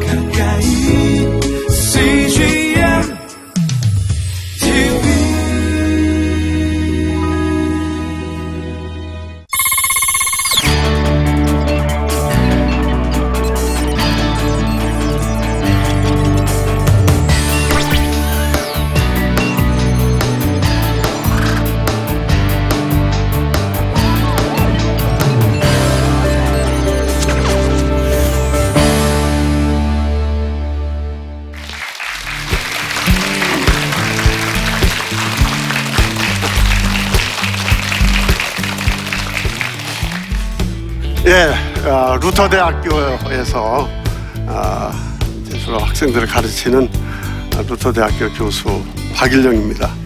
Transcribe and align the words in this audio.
가까 0.00 0.21
루터 42.32 42.48
대학교에서 42.48 43.86
어, 44.46 44.90
이제 45.42 45.58
주로 45.58 45.78
학생들을 45.78 46.26
가르치는 46.26 46.88
어, 47.56 47.62
루터 47.68 47.92
대학교 47.92 48.32
교수 48.32 48.82
박일령입니다. 49.14 50.01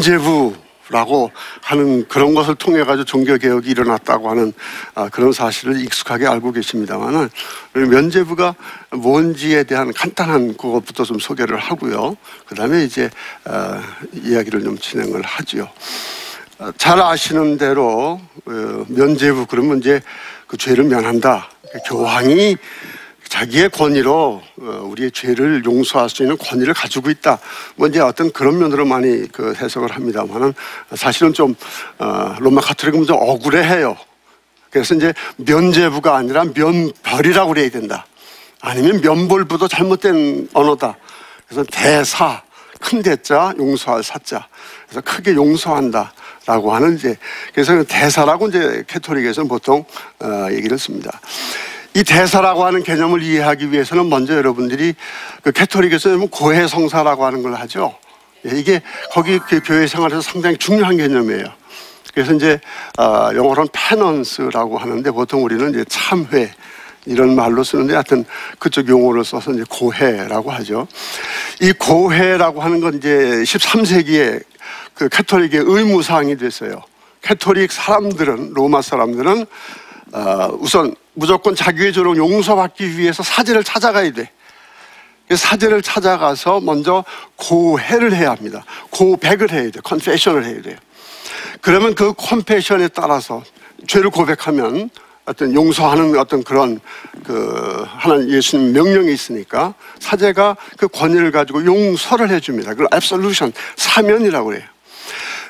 면제부라고 0.00 1.30
하는 1.62 2.08
그런 2.08 2.34
것을 2.34 2.54
통해 2.54 2.82
가지고 2.84 3.04
종교 3.04 3.36
개혁이 3.36 3.70
일어났다고 3.70 4.30
하는 4.30 4.52
아, 4.94 5.08
그런 5.08 5.32
사실을 5.32 5.80
익숙하게 5.80 6.26
알고 6.26 6.52
계십니다만은 6.52 7.28
면제부가 7.74 8.54
뭔지에 8.90 9.64
대한 9.64 9.92
간단한 9.92 10.56
그것부터 10.56 11.04
좀 11.04 11.18
소개를 11.18 11.58
하고요. 11.58 12.16
그다음에 12.46 12.84
이제 12.84 13.10
어, 13.44 13.80
이야기를 14.14 14.64
좀 14.64 14.78
진행을 14.78 15.22
하지요. 15.22 15.68
어, 16.58 16.72
잘 16.76 17.00
아시는 17.00 17.58
대로 17.58 18.20
어, 18.46 18.84
면제부 18.88 19.46
그러면 19.46 19.78
이제 19.78 20.00
그 20.46 20.56
죄를 20.56 20.84
면한다. 20.84 21.48
교황이 21.86 22.56
자기의 23.30 23.70
권위로 23.70 24.42
어, 24.60 24.64
우리의 24.90 25.12
죄를 25.12 25.64
용서할 25.64 26.10
수 26.10 26.22
있는 26.22 26.36
권위를 26.36 26.74
가지고 26.74 27.10
있다. 27.10 27.38
뭐 27.76 27.86
이제 27.86 28.00
어떤 28.00 28.32
그런 28.32 28.58
면으로 28.58 28.84
많이 28.84 29.28
그 29.28 29.54
해석을 29.54 29.92
합니다만은 29.92 30.52
사실은 30.96 31.32
좀 31.32 31.54
어, 31.98 32.34
로마 32.40 32.60
카톨릭은 32.60 33.06
좀 33.06 33.16
억울해해요. 33.18 33.96
그래서 34.68 34.96
이제 34.96 35.14
면제부가 35.36 36.16
아니라 36.16 36.44
면벌이라고 36.44 37.54
그래야 37.54 37.70
된다. 37.70 38.04
아니면 38.60 39.00
면벌부도 39.00 39.68
잘못된 39.68 40.48
언어다. 40.52 40.96
그래서 41.46 41.64
대사 41.70 42.42
큰 42.80 43.00
대자 43.00 43.54
용서할 43.58 44.02
사자. 44.02 44.48
그래서 44.88 45.02
크게 45.02 45.34
용서한다 45.34 46.12
라고 46.46 46.74
하는 46.74 46.96
이제 46.96 47.16
그래서 47.54 47.84
대사라고 47.84 48.48
이제 48.48 48.82
캐톨릭에서는 48.88 49.48
보통 49.48 49.84
어, 50.20 50.48
얘기를 50.50 50.76
씁니다. 50.76 51.20
이 51.94 52.04
대사라고 52.04 52.64
하는 52.64 52.82
개념을 52.82 53.22
이해하기 53.22 53.72
위해서는 53.72 54.08
먼저 54.08 54.34
여러분들이 54.34 54.94
그 55.42 55.50
캐톨릭에서는 55.50 56.28
고해 56.28 56.68
성사라고 56.68 57.26
하는 57.26 57.42
걸 57.42 57.54
하죠. 57.54 57.96
예, 58.46 58.56
이게 58.56 58.80
거기 59.12 59.38
그 59.38 59.60
교회 59.64 59.86
생활에서 59.86 60.20
상당히 60.20 60.56
중요한 60.56 60.96
개념이에요. 60.96 61.44
그래서 62.14 62.32
이제 62.32 62.60
어, 62.98 63.30
영어로는 63.34 63.68
penance라고 63.72 64.78
하는데 64.78 65.10
보통 65.10 65.44
우리는 65.44 65.70
이제 65.70 65.84
참회 65.88 66.52
이런 67.06 67.34
말로 67.34 67.64
쓰는데 67.64 67.94
하여튼 67.94 68.24
그쪽 68.58 68.88
용어를 68.88 69.24
써서 69.24 69.52
이제 69.52 69.64
고해라고 69.68 70.50
하죠. 70.52 70.86
이 71.60 71.72
고해라고 71.72 72.60
하는 72.62 72.80
건 72.80 72.94
이제 72.94 73.08
13세기에 73.44 74.42
그 74.94 75.08
캐톨릭의 75.08 75.62
의무사항이 75.64 76.36
됐어요. 76.36 76.82
캐톨릭 77.22 77.72
사람들은 77.72 78.52
로마 78.54 78.82
사람들은 78.82 79.46
어, 80.12 80.48
우선 80.58 80.94
무조건 81.14 81.54
자기의 81.54 81.92
죄를 81.92 82.16
용서받기 82.16 82.98
위해서 82.98 83.22
사제를 83.22 83.64
찾아가야 83.64 84.12
돼. 84.12 84.30
그 85.28 85.36
사제를 85.36 85.82
찾아가서 85.82 86.60
먼저 86.60 87.04
고해를 87.36 88.14
해야 88.14 88.30
합니다. 88.30 88.64
고백을 88.90 89.52
해야 89.52 89.70
돼. 89.70 89.80
컨페션을 89.80 90.44
해야 90.44 90.60
돼요. 90.60 90.76
그러면 91.60 91.94
그 91.94 92.12
컨페션에 92.14 92.88
따라서 92.88 93.42
죄를 93.86 94.10
고백하면 94.10 94.90
어떤 95.26 95.54
용서하는 95.54 96.18
어떤 96.18 96.42
그런 96.42 96.80
그 97.24 97.84
하나님 97.86 98.30
예수님 98.30 98.72
명령이 98.72 99.12
있으니까 99.12 99.74
사제가 100.00 100.56
그 100.76 100.88
권위를 100.88 101.30
가지고 101.30 101.64
용서를 101.64 102.30
해줍니다. 102.30 102.70
그걸 102.72 102.88
absolution 102.92 103.52
사면이라고 103.76 104.48
그래요. 104.48 104.64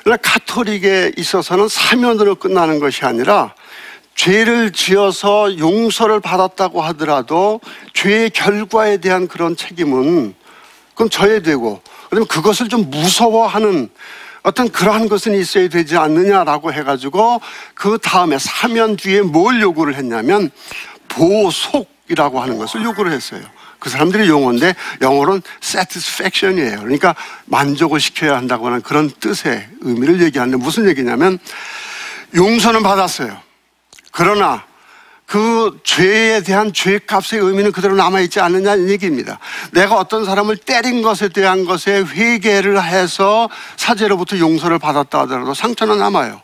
그러나 0.03 0.17
카톨릭에 0.21 1.13
있어서는 1.17 1.67
사면으로 1.67 2.35
끝나는 2.35 2.79
것이 2.79 3.05
아니라 3.05 3.55
죄를 4.21 4.71
지어서 4.71 5.57
용서를 5.57 6.19
받았다고 6.19 6.79
하더라도 6.83 7.59
죄의 7.95 8.29
결과에 8.29 8.97
대한 8.97 9.27
그런 9.27 9.55
책임은 9.55 10.35
그럼 10.93 11.09
져야 11.09 11.41
되고 11.41 11.81
그러면 12.07 12.27
그것을 12.27 12.69
좀 12.69 12.91
무서워하는 12.91 13.89
어떤 14.43 14.69
그러한 14.69 15.09
것은 15.09 15.33
있어야 15.33 15.69
되지 15.69 15.97
않느냐라고 15.97 16.71
해가지고 16.71 17.41
그 17.73 17.97
다음에 17.97 18.37
사면 18.37 18.95
뒤에 18.95 19.23
뭘 19.23 19.59
요구를 19.59 19.95
했냐면 19.95 20.51
보속이라고 21.07 22.41
하는 22.41 22.59
것을 22.59 22.83
요구를 22.83 23.13
했어요. 23.13 23.41
그 23.79 23.89
사람들의 23.89 24.29
용어인데 24.29 24.75
영어로는 25.01 25.41
satisfaction이에요. 25.63 26.81
그러니까 26.81 27.15
만족을 27.45 27.99
시켜야 27.99 28.37
한다고 28.37 28.67
하는 28.67 28.83
그런 28.83 29.09
뜻의 29.09 29.67
의미를 29.79 30.21
얘기하는데 30.21 30.63
무슨 30.63 30.87
얘기냐면 30.87 31.39
용서는 32.35 32.83
받았어요. 32.83 33.50
그러나 34.11 34.63
그 35.25 35.79
죄에 35.85 36.41
대한 36.41 36.73
죄값의 36.73 37.39
의미는 37.39 37.71
그대로 37.71 37.95
남아있지 37.95 38.41
않느냐는 38.41 38.89
얘기입니다. 38.89 39.39
내가 39.71 39.95
어떤 39.95 40.25
사람을 40.25 40.57
때린 40.57 41.01
것에 41.01 41.29
대한 41.29 41.63
것에 41.63 42.01
회개를 42.01 42.83
해서 42.83 43.49
사제로부터 43.77 44.37
용서를 44.39 44.77
받았다 44.77 45.21
하더라도 45.21 45.53
상처는 45.53 45.99
남아요. 45.99 46.41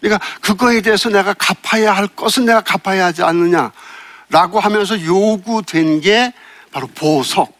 그러니까 0.00 0.24
그거에 0.40 0.80
대해서 0.80 1.08
내가 1.08 1.34
갚아야 1.34 1.92
할 1.92 2.06
것은 2.06 2.44
내가 2.44 2.60
갚아야 2.60 3.06
하지 3.06 3.24
않느냐라고 3.24 4.60
하면서 4.60 5.00
요구된 5.00 6.00
게 6.00 6.32
바로 6.70 6.86
보석. 6.94 7.52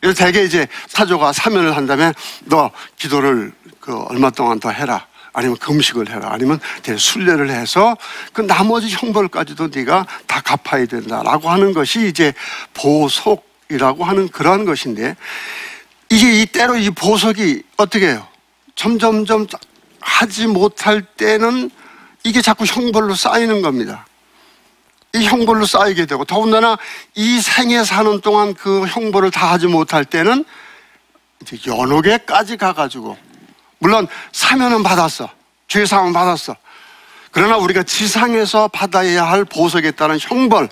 그래서 0.00 0.24
대개 0.24 0.42
이제 0.44 0.66
사조가 0.88 1.34
사면을 1.34 1.76
한다면 1.76 2.14
너 2.44 2.70
기도를 2.96 3.52
그 3.80 3.98
얼마 4.04 4.30
동안 4.30 4.58
더 4.60 4.70
해라. 4.70 5.06
아니면 5.32 5.56
금식을 5.58 6.10
해라. 6.10 6.30
아니면 6.32 6.60
순례를 6.96 7.50
해서 7.50 7.96
그 8.32 8.40
나머지 8.42 8.88
형벌까지도 8.90 9.68
네가 9.74 10.06
다 10.26 10.40
갚아야 10.40 10.86
된다라고 10.86 11.50
하는 11.50 11.72
것이 11.72 12.08
이제 12.08 12.32
보석이라고 12.74 14.04
하는 14.04 14.28
그러한 14.28 14.64
것인데 14.64 15.16
이게 16.08 16.40
이때로 16.42 16.76
이 16.76 16.90
보석이 16.90 17.62
어떻게 17.76 18.08
해요? 18.08 18.26
점점점 18.74 19.46
하지 20.00 20.46
못할 20.46 21.02
때는 21.02 21.70
이게 22.24 22.42
자꾸 22.42 22.64
형벌로 22.64 23.14
쌓이는 23.14 23.62
겁니다. 23.62 24.06
이 25.14 25.24
형벌로 25.24 25.66
쌓이게 25.66 26.06
되고 26.06 26.24
더군다나 26.24 26.78
이 27.14 27.40
생에 27.40 27.84
사는 27.84 28.20
동안 28.20 28.54
그 28.54 28.86
형벌을 28.86 29.30
다 29.30 29.50
하지 29.50 29.66
못할 29.66 30.04
때는 30.04 30.44
이제 31.42 31.58
연옥에까지 31.66 32.56
가가지고 32.56 33.16
물론 33.80 34.06
사면은 34.30 34.82
받았어. 34.82 35.28
죄 35.66 35.84
사함은 35.84 36.12
받았어. 36.12 36.54
그러나 37.32 37.56
우리가 37.56 37.82
지상에서 37.82 38.68
받아야 38.68 39.24
할 39.24 39.44
보석에 39.44 39.92
따른 39.92 40.18
형벌, 40.20 40.68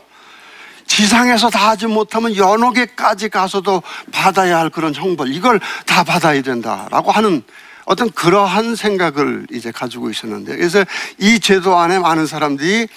지상에서 0.87 1.51
다 1.51 1.71
하지 1.71 1.87
못하면 1.87 2.37
연옥에까지 2.37 3.29
가서도 3.29 3.83
받아야 4.13 4.59
할 4.59 4.71
그런 4.71 4.95
형벌, 4.95 5.33
이걸 5.33 5.61
다 5.87 6.05
받아야 6.05 6.43
된다라고 6.43 7.13
하는 7.13 7.43
어떤 7.85 8.11
그러한 8.11 8.75
생각을 8.77 9.47
이제 9.53 9.71
가지고 9.71 10.11
있었는데, 10.11 10.57
그래서 10.57 10.85
이 11.19 11.41
제도 11.41 11.79
안에 11.79 11.99
많은 11.99 12.27
사람들이 12.27 12.89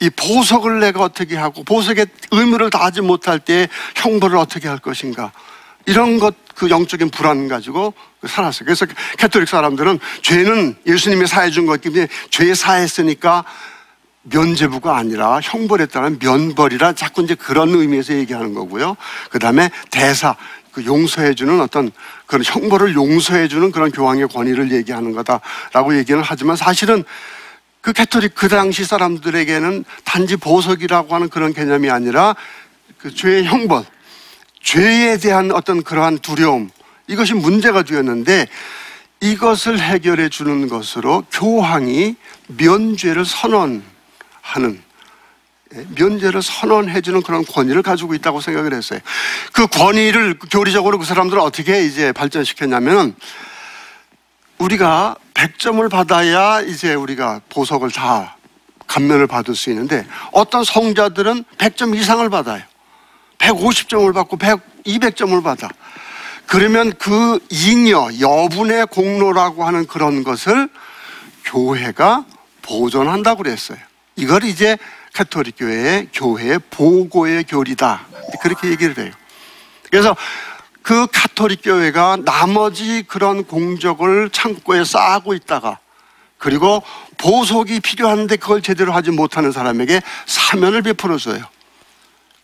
이 0.00 0.10
보석을 0.10 0.78
내가 0.80 1.02
어떻게 1.02 1.36
하고 1.36 1.64
보석의 1.64 2.06
의무를 2.30 2.70
다하지 2.70 3.00
못할 3.00 3.40
때 3.40 3.68
형벌을 3.96 4.36
어떻게 4.36 4.68
할 4.68 4.78
것인가 4.78 5.32
이런 5.88 6.18
것 6.18 6.34
그 6.58 6.70
영적인 6.70 7.10
불안 7.10 7.46
가지고 7.46 7.94
살았어요. 8.26 8.64
그래서 8.64 8.84
캐톨릭 9.16 9.48
사람들은 9.48 10.00
죄는 10.22 10.76
예수님이 10.86 11.28
사해 11.28 11.50
준 11.50 11.66
것이기 11.66 11.90
때문에 11.90 12.08
죄 12.30 12.52
사했으니까 12.52 13.44
면제부가 14.24 14.96
아니라 14.96 15.38
형벌에 15.40 15.86
따른 15.86 16.18
면벌이라 16.20 16.94
자꾸 16.94 17.22
이제 17.22 17.36
그런 17.36 17.68
의미에서 17.70 18.14
얘기하는 18.14 18.54
거고요. 18.54 18.96
그 19.30 19.38
다음에 19.38 19.70
대사, 19.90 20.34
그 20.72 20.84
용서해주는 20.84 21.60
어떤 21.60 21.92
그런 22.26 22.42
형벌을 22.44 22.94
용서해주는 22.94 23.70
그런 23.70 23.92
교황의 23.92 24.26
권위를 24.26 24.72
얘기하는 24.72 25.12
거다라고 25.12 25.96
얘기는 25.96 26.20
하지만 26.24 26.56
사실은 26.56 27.04
그 27.80 27.92
캐톨릭 27.92 28.34
그 28.34 28.48
당시 28.48 28.84
사람들에게는 28.84 29.84
단지 30.04 30.36
보석이라고 30.36 31.14
하는 31.14 31.28
그런 31.28 31.54
개념이 31.54 31.88
아니라 31.88 32.34
그 32.98 33.14
죄의 33.14 33.44
형벌, 33.44 33.84
죄에 34.68 35.16
대한 35.16 35.50
어떤 35.50 35.82
그러한 35.82 36.18
두려움, 36.18 36.68
이것이 37.06 37.32
문제가 37.32 37.82
되었는데 37.82 38.46
이것을 39.20 39.80
해결해 39.80 40.28
주는 40.28 40.68
것으로 40.68 41.24
교황이 41.32 42.16
면죄를 42.48 43.24
선언하는 43.24 43.82
예, 45.74 45.86
면죄를 45.96 46.42
선언해 46.42 47.00
주는 47.00 47.22
그런 47.22 47.46
권위를 47.46 47.82
가지고 47.82 48.12
있다고 48.12 48.42
생각을 48.42 48.74
했어요. 48.74 49.00
그 49.52 49.66
권위를 49.68 50.38
교리적으로 50.50 50.98
그 50.98 51.06
사람들은 51.06 51.42
어떻게 51.42 51.82
이제 51.84 52.12
발전시켰냐면 52.12 53.14
우리가 54.58 55.16
100점을 55.32 55.90
받아야 55.90 56.60
이제 56.60 56.92
우리가 56.92 57.40
보석을 57.48 57.90
다 57.90 58.36
감면을 58.86 59.28
받을 59.28 59.54
수 59.54 59.70
있는데 59.70 60.06
어떤 60.32 60.62
성자들은 60.62 61.44
100점 61.56 61.96
이상을 61.96 62.28
받아요. 62.28 62.62
150점을 63.38 64.12
받고 64.14 64.36
100, 64.36 64.84
200점을 64.84 65.42
받아. 65.42 65.68
그러면 66.46 66.92
그 66.98 67.38
잉여, 67.50 68.20
여분의 68.20 68.86
공로라고 68.86 69.64
하는 69.64 69.86
그런 69.86 70.24
것을 70.24 70.68
교회가 71.44 72.24
보존한다고 72.62 73.42
그랬어요. 73.42 73.78
이걸 74.16 74.44
이제 74.44 74.78
카톨릭 75.12 75.56
교회의 75.58 76.08
교회의 76.12 76.58
보고의 76.70 77.44
교리다. 77.44 78.06
그렇게 78.42 78.68
얘기를 78.68 78.96
해요. 78.98 79.12
그래서 79.90 80.16
그 80.82 81.06
카톨릭 81.12 81.60
교회가 81.62 82.18
나머지 82.24 83.02
그런 83.06 83.44
공적을 83.44 84.30
창고에 84.30 84.84
쌓고 84.84 85.34
있다가 85.34 85.78
그리고 86.38 86.82
보석이 87.18 87.80
필요한데 87.80 88.36
그걸 88.36 88.62
제대로 88.62 88.92
하지 88.92 89.10
못하는 89.10 89.52
사람에게 89.52 90.00
사면을 90.26 90.82
베풀어 90.82 91.18
줘요. 91.18 91.44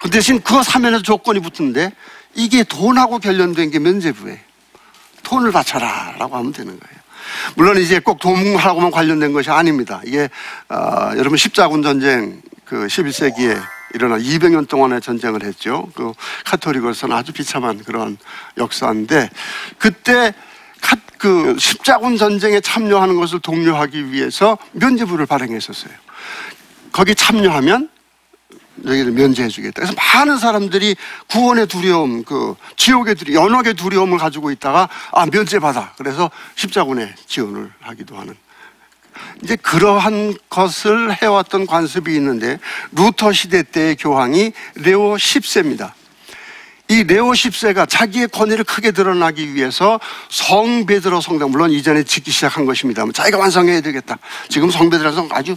그 0.04 0.10
대신 0.10 0.38
그 0.42 0.62
사면에서 0.62 1.02
조건이 1.02 1.40
붙는데 1.40 1.90
이게 2.34 2.62
돈하고 2.62 3.20
관련된 3.20 3.70
게 3.70 3.78
면제부예요. 3.78 4.36
돈을 5.22 5.50
바쳐라 5.50 6.16
라고 6.18 6.36
하면 6.36 6.52
되는 6.52 6.78
거예요. 6.78 6.94
물론 7.56 7.78
이제 7.78 8.00
꼭 8.00 8.18
돈하고만 8.18 8.90
관련된 8.90 9.32
것이 9.32 9.50
아닙니다. 9.50 10.02
이게 10.04 10.28
어, 10.68 11.12
여러분 11.16 11.38
십자군 11.38 11.82
전쟁 11.82 12.42
그 12.66 12.86
11세기에 12.86 13.58
일어나 13.94 14.18
200년 14.18 14.68
동안의 14.68 15.00
전쟁을 15.00 15.42
했죠. 15.42 15.88
그 15.94 16.12
카톨릭으로서는 16.44 17.16
아주 17.16 17.32
비참한 17.32 17.82
그런 17.82 18.18
역사인데 18.58 19.30
그때 19.78 20.34
카, 20.82 20.96
그 21.16 21.56
십자군 21.58 22.18
전쟁에 22.18 22.60
참여하는 22.60 23.16
것을 23.16 23.40
독려하기 23.40 24.12
위해서 24.12 24.58
면제부를 24.72 25.24
발행했었어요. 25.24 25.94
거기 26.92 27.14
참여하면 27.14 27.88
여기를 28.84 29.12
면제해 29.12 29.48
주겠다. 29.48 29.82
그래서 29.82 29.94
많은 29.94 30.38
사람들이 30.38 30.96
구원의 31.28 31.66
두려움, 31.66 32.24
그 32.24 32.54
지옥의 32.76 33.14
두려움, 33.14 33.44
연옥의 33.44 33.74
두려움을 33.74 34.18
가지고 34.18 34.50
있다가 34.50 34.88
아 35.12 35.26
면제 35.26 35.58
받아. 35.58 35.92
그래서 35.96 36.30
십자군에 36.56 37.14
지원을 37.26 37.70
하기도 37.80 38.16
하는. 38.16 38.36
이제 39.42 39.56
그러한 39.56 40.34
것을 40.50 41.14
해왔던 41.22 41.66
관습이 41.66 42.14
있는데 42.16 42.58
루터 42.92 43.32
시대 43.32 43.62
때의 43.62 43.96
교황이 43.96 44.52
레오 44.74 45.14
10세입니다. 45.14 45.92
이 46.88 47.02
레오 47.04 47.30
10세가 47.30 47.88
자기의 47.88 48.28
권위를 48.28 48.64
크게 48.64 48.90
드러나기 48.90 49.54
위해서 49.54 49.98
성 50.28 50.84
베드로 50.84 51.20
성당 51.20 51.50
물론 51.50 51.70
이전에 51.70 52.02
짓기 52.02 52.30
시작한 52.30 52.66
것입니다만 52.66 53.12
자기가 53.12 53.38
완성해야 53.38 53.80
되겠다. 53.80 54.18
지금 54.48 54.70
성 54.70 54.90
베드로 54.90 55.12
성 55.12 55.28
아주 55.30 55.56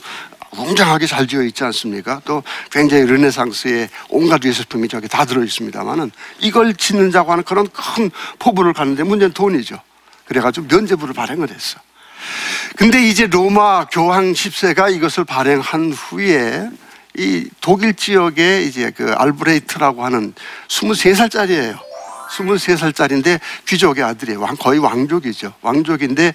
웅장하게 0.51 1.05
잘 1.07 1.27
지어 1.27 1.41
있지 1.43 1.63
않습니까? 1.63 2.21
또 2.25 2.43
굉장히 2.71 3.05
르네상스의 3.05 3.89
온갖 4.09 4.43
예술품이 4.43 4.87
저기 4.87 5.07
다 5.07 5.25
들어 5.25 5.43
있습니다만은 5.43 6.11
이걸 6.39 6.73
짓는 6.73 7.11
자고 7.11 7.31
하는 7.31 7.43
그런 7.43 7.67
큰 7.67 8.09
포부를 8.39 8.73
가는데 8.73 9.03
문제는 9.03 9.33
돈이죠. 9.33 9.79
그래가지고 10.25 10.67
면제부를 10.67 11.13
발행을 11.13 11.49
했어. 11.49 11.79
근데 12.75 13.03
이제 13.07 13.27
로마 13.27 13.85
교황 13.85 14.33
10세가 14.33 14.93
이것을 14.93 15.25
발행한 15.25 15.93
후에 15.93 16.69
이 17.17 17.49
독일 17.61 17.93
지역에 17.93 18.61
이제 18.63 18.91
그 18.95 19.13
알브레이트라고 19.17 20.05
하는 20.05 20.33
23살짜리예요. 20.67 21.79
23살짜리인데 22.29 23.39
귀족의 23.67 24.03
아들이에요. 24.03 24.45
거의 24.59 24.79
왕족이죠. 24.79 25.53
왕족인데 25.61 26.33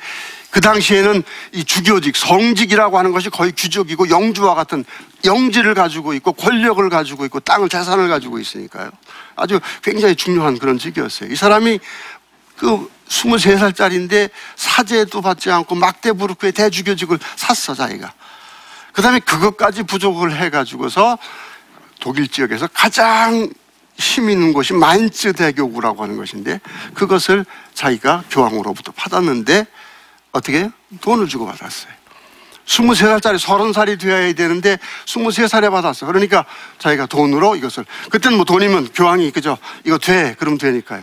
그 0.53 0.61
당시에는 0.61 1.23
이 1.53 1.65
주교직, 1.65 2.15
성직이라고 2.15 2.99
하는 2.99 3.11
것이 3.11 3.31
거의 3.31 3.53
귀족이고 3.53 4.11
영주와 4.11 4.55
같은 4.55 4.85
영지를 5.25 5.73
가지고 5.73 6.13
있고 6.13 6.33
권력을 6.35 6.87
가지고 6.91 7.25
있고 7.25 7.41
땅을 7.41 7.71
재산을 7.71 8.09
가지고 8.09 8.39
있으니까요. 8.39 8.91
아주 9.35 9.59
굉장히 9.83 10.15
중요한 10.15 10.59
그런 10.59 10.79
직이었어요. 10.79 11.33
이 11.33 11.37
사람이 11.37 11.81
그 12.59 12.91
23살짜리인데 13.09 14.29
사죄도 14.57 15.23
받지 15.23 15.51
않고 15.51 15.75
막대부르크의 15.75 16.53
대주교직을 16.53 17.19
샀어, 17.37 17.75
자기가. 17.75 18.13
그 18.93 19.01
다음에 19.01 19.21
그것까지 19.21 19.85
부족을 19.85 20.37
해가지고서 20.37 21.17
독일 21.99 22.29
지역에서 22.29 22.69
가장 22.75 23.49
힘 23.97 24.29
있는 24.29 24.53
곳이 24.53 24.75
마인츠 24.75 25.33
대교구라고 25.33 26.03
하는 26.03 26.19
것인데 26.19 26.61
그것을 26.93 27.47
자기가 27.73 28.25
교황으로부터 28.31 28.93
받았는데 28.93 29.67
어떻게 30.33 30.71
돈을 31.01 31.29
주고 31.29 31.47
받았어요. 31.47 31.93
23살짜리 32.67 33.39
30살이 33.39 34.01
되어야 34.01 34.33
되는데 34.35 34.79
23살에 35.07 35.71
받았어. 35.71 36.07
그러니까 36.07 36.45
자기가 36.79 37.07
돈으로 37.07 37.57
이것을 37.57 37.85
그때는 38.11 38.37
뭐 38.37 38.45
돈이면 38.45 38.89
교황이 38.95 39.31
그죠? 39.31 39.59
이거 39.85 39.99
돼. 39.99 40.35
그럼 40.39 40.59
되니까요. 40.59 41.03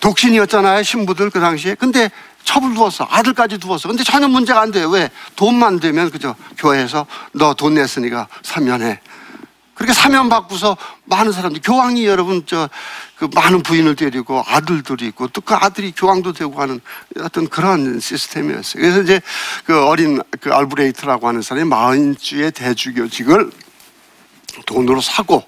독신이었잖아요. 0.00 0.82
신부들 0.82 1.30
그 1.30 1.40
당시에. 1.40 1.74
근데 1.74 2.10
첩을 2.44 2.74
두었어. 2.74 3.06
아들까지 3.10 3.58
두었어. 3.58 3.88
근데 3.88 4.04
전혀 4.04 4.28
문제가 4.28 4.60
안 4.60 4.70
돼요. 4.70 4.88
왜? 4.88 5.10
돈만 5.34 5.80
되면 5.80 6.10
그죠? 6.10 6.34
교회에서 6.58 7.06
너 7.32 7.54
돈 7.54 7.74
냈으니까 7.74 8.28
사면해. 8.42 9.00
그렇게 9.76 9.92
사면 9.92 10.28
받고서 10.28 10.76
많은 11.04 11.30
사람들 11.30 11.60
교황이 11.62 12.04
여러분 12.06 12.44
저 12.46 12.68
그 13.16 13.28
많은 13.34 13.62
부인을 13.62 13.96
데리고 13.96 14.42
아들들이 14.46 15.06
있고 15.06 15.28
또 15.28 15.40
그 15.46 15.54
아들이 15.54 15.92
교황도 15.92 16.32
되고 16.32 16.60
하는 16.60 16.80
어떤 17.20 17.48
그런 17.48 18.00
시스템이었어요. 18.00 18.82
그래서 18.82 19.02
이제 19.02 19.20
그 19.64 19.86
어린 19.86 20.20
그 20.40 20.52
알브레이트라고 20.52 21.28
하는 21.28 21.40
사람이 21.40 21.68
마흔주의 21.68 22.50
대주교직을 22.50 23.52
돈으로 24.66 25.00
사고 25.00 25.44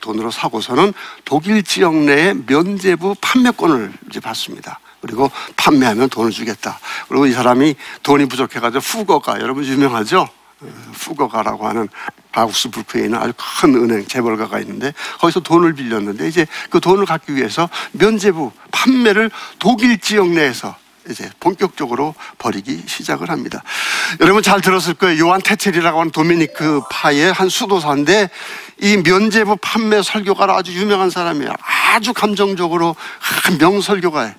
돈으로 0.00 0.30
사고서는 0.30 0.92
독일 1.24 1.62
지역 1.62 1.94
내에 1.94 2.34
면제부 2.46 3.14
판매권을 3.20 3.92
이제 4.10 4.20
받습니다. 4.20 4.80
그리고 5.00 5.30
판매하면 5.56 6.08
돈을 6.08 6.32
주겠다. 6.32 6.78
그리고 7.08 7.26
이 7.26 7.32
사람이 7.32 7.76
돈이 8.02 8.26
부족해가지고 8.26 8.80
후거가 8.80 9.40
여러분 9.40 9.64
유명하죠? 9.64 10.28
후거가라고 10.92 11.68
하는 11.68 11.88
바우스부르크에 12.32 13.04
있는 13.04 13.18
아주 13.18 13.32
큰 13.36 13.74
은행 13.74 14.06
재벌가가 14.06 14.58
있는데 14.60 14.92
거기서 15.18 15.40
돈을 15.40 15.74
빌렸는데 15.74 16.28
이제 16.28 16.46
그 16.70 16.80
돈을 16.80 17.06
갖기 17.06 17.34
위해서 17.34 17.68
면제부 17.92 18.52
판매를 18.72 19.30
독일 19.58 19.98
지역 19.98 20.28
내에서 20.28 20.76
이제 21.08 21.30
본격적으로 21.38 22.14
벌이기 22.38 22.82
시작을 22.86 23.30
합니다. 23.30 23.62
여러분 24.20 24.42
잘 24.42 24.60
들었을 24.60 24.94
거예요. 24.94 25.26
요한 25.26 25.40
테첼이라고 25.40 26.00
하는 26.00 26.10
도미니크 26.10 26.82
파의 26.90 27.32
한 27.32 27.48
수도사인데 27.48 28.28
이 28.80 28.96
면제부 28.96 29.56
판매 29.60 30.02
설교가라 30.02 30.56
아주 30.56 30.72
유명한 30.72 31.10
사람이에요. 31.10 31.52
아주 31.94 32.12
감정적으로 32.12 32.96
한 33.20 33.58
명설교가예요. 33.58 34.34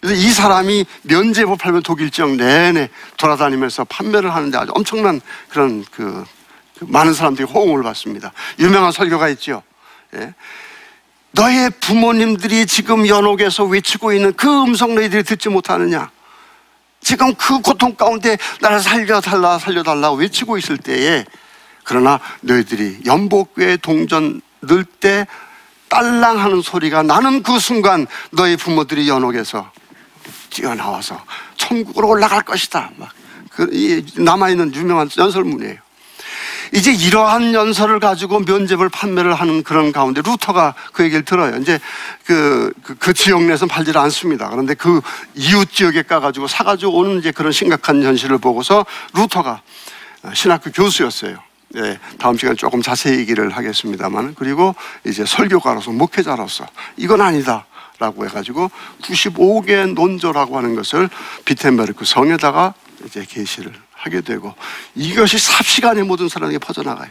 그래서 0.00 0.14
이 0.14 0.30
사람이 0.30 0.86
면제부 1.02 1.56
팔면 1.58 1.82
독일 1.82 2.10
지역 2.10 2.36
내내 2.36 2.88
돌아다니면서 3.18 3.84
판매를 3.84 4.34
하는데 4.34 4.56
아주 4.56 4.72
엄청난 4.74 5.20
그런 5.48 5.84
그, 5.90 6.24
그 6.78 6.86
많은 6.88 7.12
사람들이 7.12 7.46
호응을 7.46 7.82
받습니다. 7.82 8.32
유명한 8.58 8.92
설교가 8.92 9.28
있죠. 9.30 9.62
예. 10.14 10.34
너의 11.32 11.70
부모님들이 11.80 12.66
지금 12.66 13.06
연옥에서 13.06 13.64
외치고 13.64 14.12
있는 14.12 14.32
그 14.32 14.48
음성 14.62 14.94
너희들이 14.94 15.22
듣지 15.22 15.48
못하느냐? 15.48 16.10
지금 17.02 17.34
그 17.34 17.60
고통 17.60 17.94
가운데 17.94 18.36
나를 18.60 18.80
살려달라 18.80 19.58
살려달라 19.58 20.12
외치고 20.12 20.58
있을 20.58 20.76
때에 20.76 21.24
그러나 21.84 22.20
너희들이 22.40 23.00
연복교회 23.06 23.76
동전 23.78 24.40
넣을 24.60 24.84
때 24.84 25.26
딸랑하는 25.88 26.62
소리가 26.62 27.02
나는 27.02 27.42
그 27.42 27.58
순간 27.58 28.06
너희 28.30 28.56
부모들이 28.56 29.08
연옥에서 29.08 29.70
뛰어나와서 30.50 31.22
천국으로 31.56 32.08
올라갈 32.08 32.42
것이다. 32.42 32.90
막 32.96 33.10
그, 33.50 33.68
이 33.72 34.04
남아있는 34.16 34.74
유명한 34.74 35.08
연설문이에요. 35.16 35.76
이제 36.72 36.92
이러한 36.92 37.52
연설을 37.52 37.98
가지고 37.98 38.40
면접을 38.40 38.88
판매를 38.88 39.34
하는 39.34 39.62
그런 39.62 39.90
가운데 39.90 40.22
루터가 40.24 40.74
그 40.92 41.02
얘기를 41.02 41.24
들어요. 41.24 41.56
이제 41.56 41.80
그, 42.24 42.72
그, 42.82 42.94
그 42.94 43.12
지역 43.12 43.42
내에서 43.42 43.66
팔질 43.66 43.98
않습니다. 43.98 44.48
그런데 44.50 44.74
그 44.74 45.00
이웃 45.34 45.72
지역에 45.72 46.02
가가지고 46.02 46.46
사가지고 46.46 46.96
오는 46.96 47.18
이제 47.18 47.32
그런 47.32 47.50
심각한 47.50 48.02
현실을 48.02 48.38
보고서 48.38 48.86
루터가 49.14 49.62
신학교 50.32 50.70
교수였어요. 50.70 51.38
예, 51.76 51.98
다음 52.18 52.36
시간에 52.36 52.56
조금 52.56 52.82
자세히 52.82 53.18
얘기를 53.18 53.50
하겠습니다만 53.50 54.34
그리고 54.36 54.74
이제 55.04 55.24
설교가로서 55.24 55.92
목회자로서 55.92 56.66
이건 56.96 57.20
아니다. 57.20 57.66
라고 58.00 58.24
해가지고 58.24 58.70
95개 59.02 59.92
논조라고 59.92 60.56
하는 60.56 60.74
것을 60.74 61.10
비텐베르크 61.44 62.06
성에다가 62.06 62.72
이제 63.04 63.24
게시를 63.28 63.72
하게 63.92 64.22
되고 64.22 64.54
이것이 64.94 65.38
삽시간에 65.38 66.02
모든 66.02 66.28
사람에게 66.28 66.58
퍼져나가요. 66.58 67.10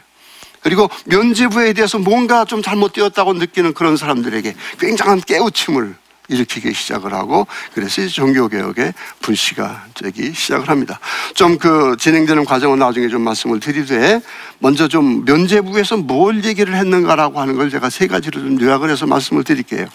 그리고 0.62 0.90
면제부에 1.06 1.74
대해서 1.74 2.00
뭔가 2.00 2.44
좀 2.44 2.62
잘못되었다고 2.64 3.34
느끼는 3.34 3.74
그런 3.74 3.98
사람들에게 3.98 4.56
굉장한 4.80 5.22
깨우침을 5.22 5.96
일으키기 6.28 6.74
시작을 6.74 7.14
하고 7.14 7.48
그래서 7.74 8.08
종교개혁의 8.08 8.94
불씨가 9.22 9.86
되기 9.96 10.34
시작을 10.34 10.70
합니다. 10.70 11.00
좀 11.36 11.58
그 11.60 11.96
진행되는 12.00 12.46
과정은 12.46 12.80
나중에 12.80 13.10
좀 13.10 13.22
말씀을 13.24 13.60
드리되 13.60 14.22
먼저 14.60 14.88
좀 14.88 15.24
면제부에서 15.26 15.98
뭘 15.98 16.44
얘기를 16.44 16.76
했는가라고 16.76 17.40
하는 17.40 17.56
걸 17.56 17.70
제가 17.70 17.90
세 17.90 18.08
가지로 18.08 18.40
좀 18.40 18.60
요약을 18.60 18.90
해서 18.90 19.06
말씀을 19.06 19.44
드릴게요. 19.44 19.88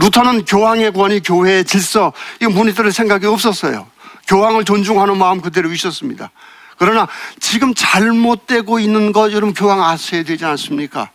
루터는 0.00 0.46
교황의 0.46 0.92
권위, 0.92 1.20
교회의 1.20 1.64
질서, 1.64 2.12
이거 2.40 2.50
무너뜨릴 2.50 2.90
생각이 2.90 3.26
없었어요. 3.26 3.86
교황을 4.26 4.64
존중하는 4.64 5.18
마음 5.18 5.40
그대로 5.40 5.70
있었습니다. 5.72 6.30
그러나 6.78 7.06
지금 7.38 7.74
잘못되고 7.74 8.78
있는 8.78 9.12
거 9.12 9.30
여러분 9.32 9.52
교황 9.52 9.82
아셔야 9.82 10.22
되지 10.22 10.46
않습니까? 10.46 11.10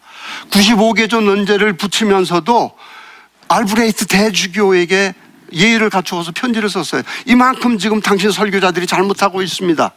95개조 0.51 1.23
논제를 1.23 1.73
붙이면서도 1.73 2.77
알브레이트 3.47 4.05
대주교에게 4.05 5.15
예의를 5.51 5.89
갖추어서 5.89 6.31
편지를 6.33 6.69
썼어요. 6.69 7.01
이만큼 7.25 7.79
지금 7.79 8.01
당신 8.01 8.29
설교자들이 8.29 8.85
잘못하고 8.85 9.41
있습니다. 9.41 9.91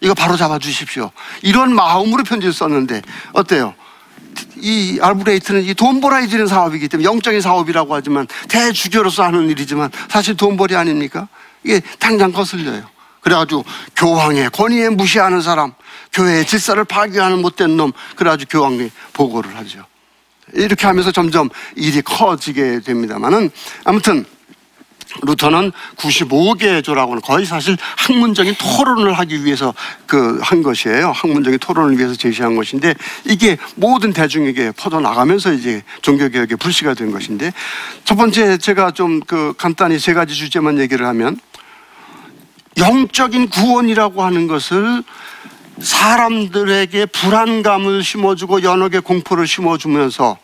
이거 0.00 0.14
바로 0.14 0.36
잡아 0.36 0.58
주십시오. 0.58 1.12
이런 1.42 1.74
마음으로 1.74 2.24
편지를 2.24 2.52
썼는데 2.52 3.02
어때요? 3.32 3.74
이 4.56 4.98
알브레이트는 5.00 5.64
이 5.64 5.74
돈 5.74 6.00
벌어야 6.00 6.26
되는 6.26 6.46
사업이기 6.46 6.88
때문에 6.88 7.06
영적인 7.08 7.40
사업이라고 7.40 7.94
하지만 7.94 8.26
대주교로서 8.48 9.22
하는 9.24 9.48
일이지만 9.50 9.90
사실 10.08 10.36
돈벌이 10.36 10.76
아닙니까? 10.76 11.28
이게 11.62 11.80
당장 11.98 12.32
거슬려요. 12.32 12.84
그래가지고 13.20 13.64
교황의 13.96 14.50
권위에 14.50 14.90
무시하는 14.90 15.40
사람, 15.40 15.72
교회의 16.12 16.46
질서를 16.46 16.84
파괴하는 16.84 17.40
못된 17.40 17.76
놈, 17.76 17.92
그래가지고 18.16 18.58
교황에 18.58 18.90
보고를 19.14 19.56
하죠. 19.56 19.84
이렇게 20.52 20.86
하면서 20.86 21.10
점점 21.10 21.48
일이 21.74 22.02
커지게 22.02 22.80
됩니다만은 22.80 23.50
아무튼 23.84 24.26
루터는 25.22 25.72
95개 25.96 26.82
조라고 26.82 27.12
하는 27.12 27.22
거의 27.22 27.46
사실 27.46 27.76
학문적인 27.96 28.54
토론을 28.58 29.12
하기 29.14 29.44
위해서 29.44 29.74
그 30.06 30.40
한 30.42 30.62
것이에요. 30.62 31.12
학문적인 31.12 31.58
토론을 31.58 31.98
위해서 31.98 32.14
제시한 32.14 32.56
것인데 32.56 32.94
이게 33.24 33.56
모든 33.76 34.12
대중에게 34.12 34.72
퍼져 34.72 35.00
나가면서 35.00 35.52
이제 35.52 35.82
종교 36.02 36.28
개혁의 36.28 36.56
불씨가 36.58 36.94
된 36.94 37.10
것인데 37.10 37.52
첫 38.04 38.16
번째 38.16 38.58
제가 38.58 38.90
좀 38.90 39.20
그 39.26 39.54
간단히 39.56 39.98
세 39.98 40.12
가지 40.12 40.34
주제만 40.34 40.78
얘기를 40.78 41.06
하면 41.06 41.38
영적인 42.76 43.48
구원이라고 43.48 44.22
하는 44.22 44.46
것을 44.46 45.02
사람들에게 45.80 47.06
불안감을 47.06 48.02
심어주고 48.02 48.62
연옥의 48.62 49.00
공포를 49.00 49.46
심어주면서 49.46 50.38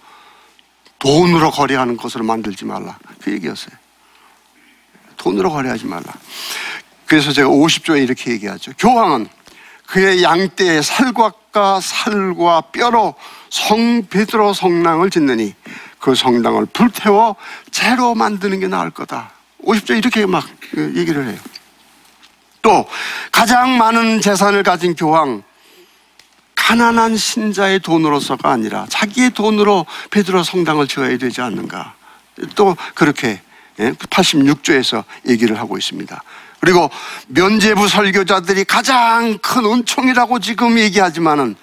돈으로 0.99 1.51
거래하는 1.51 1.97
것으로 1.97 2.25
만들지 2.25 2.65
말라. 2.65 2.99
그 3.23 3.33
얘기였어요. 3.33 3.80
돈으로 5.21 5.51
거래하지 5.51 5.85
말라. 5.87 6.13
그래서 7.07 7.33
제가 7.33 7.49
50조에 7.49 8.03
이렇게 8.03 8.33
얘기하죠. 8.33 8.73
교황은 8.79 9.29
그의 9.87 10.23
양떼의 10.23 10.83
살곽과 10.83 11.81
살과 11.81 12.63
뼈로 12.73 13.15
성 13.51 14.07
베드로 14.07 14.55
성당을 14.55 15.11
짓느니 15.11 15.55
그 15.99 16.15
성당을 16.15 16.67
불태워 16.67 17.37
재로 17.71 18.15
만드는 18.15 18.61
게 18.61 18.69
나을 18.69 18.91
거다. 18.91 19.33
50조 19.65 19.99
이렇게 19.99 20.25
막 20.25 20.47
얘기를 20.97 21.29
해요. 21.29 21.39
또 22.63 22.87
가장 23.31 23.77
많은 23.77 24.21
재산을 24.21 24.63
가진 24.63 24.95
교황 24.95 25.43
가난한 26.55 27.17
신자의 27.17 27.81
돈으로서가 27.81 28.51
아니라 28.51 28.87
자기의 28.89 29.31
돈으로 29.31 29.87
베드로 30.11 30.45
성당을 30.45 30.87
지어야 30.87 31.19
되지 31.19 31.41
않는가. 31.41 31.95
또 32.55 32.77
그렇게 32.95 33.43
86조에서 33.89 35.05
얘기를 35.29 35.59
하고 35.59 35.79
있습니다. 35.79 36.23
그리고 36.61 36.91
면제부 37.29 37.89
설교자들이 37.89 38.65
가장 38.65 39.39
큰 39.39 39.65
은총이라고 39.65 40.41
지금 40.41 40.79
얘기하지만은 40.79 41.57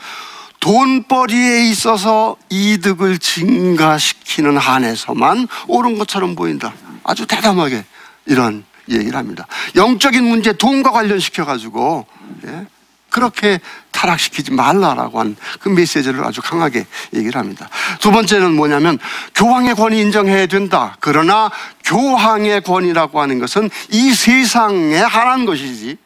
돈벌이에 0.59 1.69
있어서 1.69 2.35
이득을 2.49 3.19
증가시키는 3.19 4.57
한에서만 4.57 5.47
옳은 5.67 5.97
것처럼 5.99 6.35
보인다. 6.35 6.73
아주 7.03 7.27
대담하게 7.27 7.85
이런 8.25 8.65
얘기를 8.89 9.15
합니다. 9.15 9.45
영적인 9.75 10.23
문제 10.23 10.53
돈과 10.53 10.91
관련시켜 10.91 11.45
가지고 11.45 12.05
예? 12.45 12.65
그렇게 13.09 13.59
타락시키지 13.91 14.51
말라라고 14.51 15.19
한 15.19 15.35
그 15.59 15.69
메시지를 15.69 16.23
아주 16.23 16.41
강하게 16.41 16.85
얘기를 17.13 17.39
합니다. 17.39 17.69
두 17.99 18.11
번째는 18.11 18.53
뭐냐면 18.53 18.99
교황의 19.35 19.75
권위 19.75 19.99
인정해야 20.01 20.45
된다. 20.45 20.95
그러나 20.99 21.49
교황의 21.85 22.61
권위라고 22.61 23.21
하는 23.21 23.39
것은 23.39 23.69
이 23.89 24.13
세상에 24.13 24.97
한한 24.97 25.45
것이지. 25.45 25.97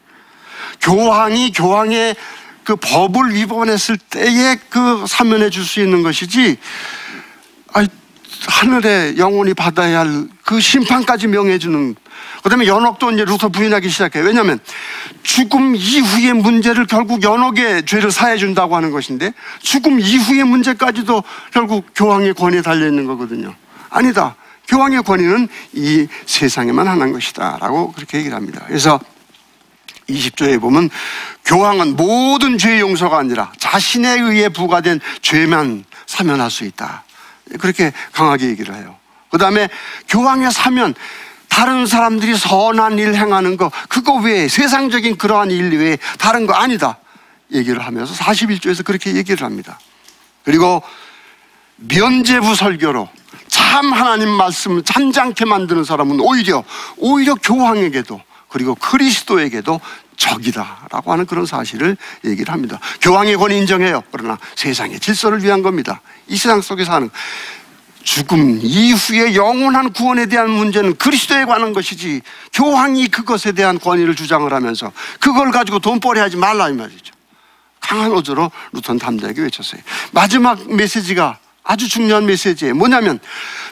교황이 0.82 1.52
교황의 1.52 2.16
그 2.64 2.76
법을 2.76 3.34
위반했을 3.34 3.98
때에 3.98 4.58
그 4.70 5.06
사면해 5.08 5.50
줄 5.50 5.66
수 5.66 5.80
있는 5.82 6.04
것이지. 6.04 6.58
하늘에 8.48 9.18
영원히 9.18 9.54
받아야 9.54 10.00
할 10.00 10.28
그 10.52 10.60
심판까지 10.60 11.28
명해 11.28 11.60
주는 11.60 11.96
그 12.44 12.50
다음에 12.50 12.66
연옥도 12.68 13.12
이제 13.12 13.26
루터 13.26 13.50
부인하기 13.50 13.90
시작해요. 13.90 14.24
왜냐하면 14.24 14.60
죽음 15.24 15.76
이후의 15.76 16.34
문제를 16.34 16.88
결국 16.88 17.24
연옥의 17.24 17.86
죄를 17.86 18.12
사해 18.12 18.38
준다고 18.38 18.76
하는 18.76 18.92
것인데 18.92 19.34
죽음 19.60 20.00
이후의 20.00 20.44
문제까지도 20.46 21.24
결국 21.52 21.88
교황의 21.96 22.34
권위에 22.34 22.62
달려 22.62 22.88
있는 22.88 23.06
거거든요. 23.06 23.54
아니다. 23.90 24.36
교황의 24.68 25.04
권위는 25.04 25.48
이 25.74 26.08
세상에만 26.26 26.88
하는 26.88 27.12
것이다. 27.12 27.58
라고 27.60 27.92
그렇게 27.92 28.20
얘기를 28.20 28.36
합니다. 28.36 28.64
그래서 28.68 29.00
20조에 30.10 30.60
보면 30.60 30.90
교황은 31.46 31.96
모든 31.96 32.58
죄 32.58 32.80
용서가 32.80 33.18
아니라 33.18 33.52
자신에 33.58 34.20
의해 34.20 34.50
부과된 34.50 35.00
죄만 35.22 35.86
사면할 36.06 36.50
수 36.50 36.64
있다. 36.66 37.04
그렇게 37.60 37.92
강하게 38.12 38.48
얘기를 38.48 38.76
해요. 38.76 38.96
그 39.30 39.38
다음에 39.38 39.70
교황에 40.08 40.50
사면 40.50 40.94
다른 41.52 41.86
사람들이 41.86 42.38
선한 42.38 42.98
일 42.98 43.14
행하는 43.14 43.58
거, 43.58 43.70
그거 43.90 44.14
외에 44.14 44.48
세상적인 44.48 45.18
그러한 45.18 45.52
일 45.52 45.78
외에 45.78 45.98
다른 46.18 46.48
거 46.48 46.54
아니다. 46.54 46.98
얘기를 47.52 47.86
하면서 47.86 48.14
41조에서 48.14 48.86
그렇게 48.86 49.16
얘기를 49.16 49.46
합니다. 49.46 49.78
그리고 50.46 50.82
면제부 51.76 52.56
설교로 52.56 53.10
참 53.50 53.92
하나님 53.92 54.30
말씀을 54.30 54.84
잠잠케 54.84 55.44
만드는 55.44 55.84
사람은 55.84 56.22
오히려, 56.22 56.64
오히려 56.96 57.36
교황에게도 57.36 58.22
그리고 58.48 58.74
그리스도에게도 58.76 59.82
적이다라고 60.16 61.12
하는 61.12 61.26
그런 61.26 61.46
사실을 61.46 61.98
얘기를 62.24 62.54
합니다. 62.54 62.80
교황의 63.02 63.36
권위 63.36 63.58
인정해요. 63.58 64.04
그러나 64.12 64.38
세상의 64.56 65.02
질서를 65.02 65.44
위한 65.44 65.62
겁니다. 65.62 66.00
이 66.30 66.38
세상 66.38 66.62
속에 66.62 66.86
사는 66.86 67.10
죽음 68.04 68.60
이후의 68.62 69.36
영원한 69.36 69.94
구원에 69.94 70.26
대한 70.26 70.50
문제는 70.50 70.98
그리스도에 70.98 71.46
관한 71.46 71.74
것이지 71.74 72.22
교황이 72.54 73.08
그것에 73.08 73.52
대한 73.52 73.80
권위를 73.80 74.16
주장을 74.16 74.52
하면서 74.52 74.92
그걸 75.20 75.52
가지고 75.52 75.80
돈벌이 75.80 76.20
하지 76.20 76.38
말라 76.38 76.70
이 76.70 76.74
말이죠. 76.74 77.14
강한 77.80 78.12
어조로 78.12 78.52
루터는 78.74 79.00
담대하게 79.00 79.42
외쳤어요. 79.42 79.82
마지막 80.12 80.74
메시지가 80.74 81.40
아주 81.64 81.88
중요한 81.88 82.26
메시지예요. 82.26 82.76
뭐냐면 82.76 83.20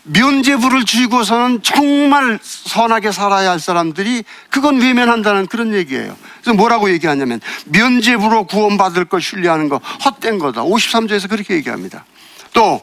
면죄부를 0.03 0.86
쥐고서는 0.86 1.63
정말 1.63 2.39
선하게 2.41 3.12
살아야 3.12 3.51
할 3.51 3.59
사람들이 3.59 4.24
그건 4.50 4.79
외면한다는 4.79 5.48
그런 5.48 5.74
얘기예요. 5.74 6.15
그래서 6.41 6.55
뭐라고 6.55 6.91
얘기하냐면 6.91 7.41
면죄부로 7.65 8.45
구원받을 8.45 9.05
걸 9.05 9.21
신뢰하는 9.21 9.69
거 9.69 9.77
헛된 10.05 10.39
거다. 10.39 10.63
53조에서 10.63 11.29
그렇게 11.29 11.55
얘기합니다. 11.55 12.05
또 12.53 12.81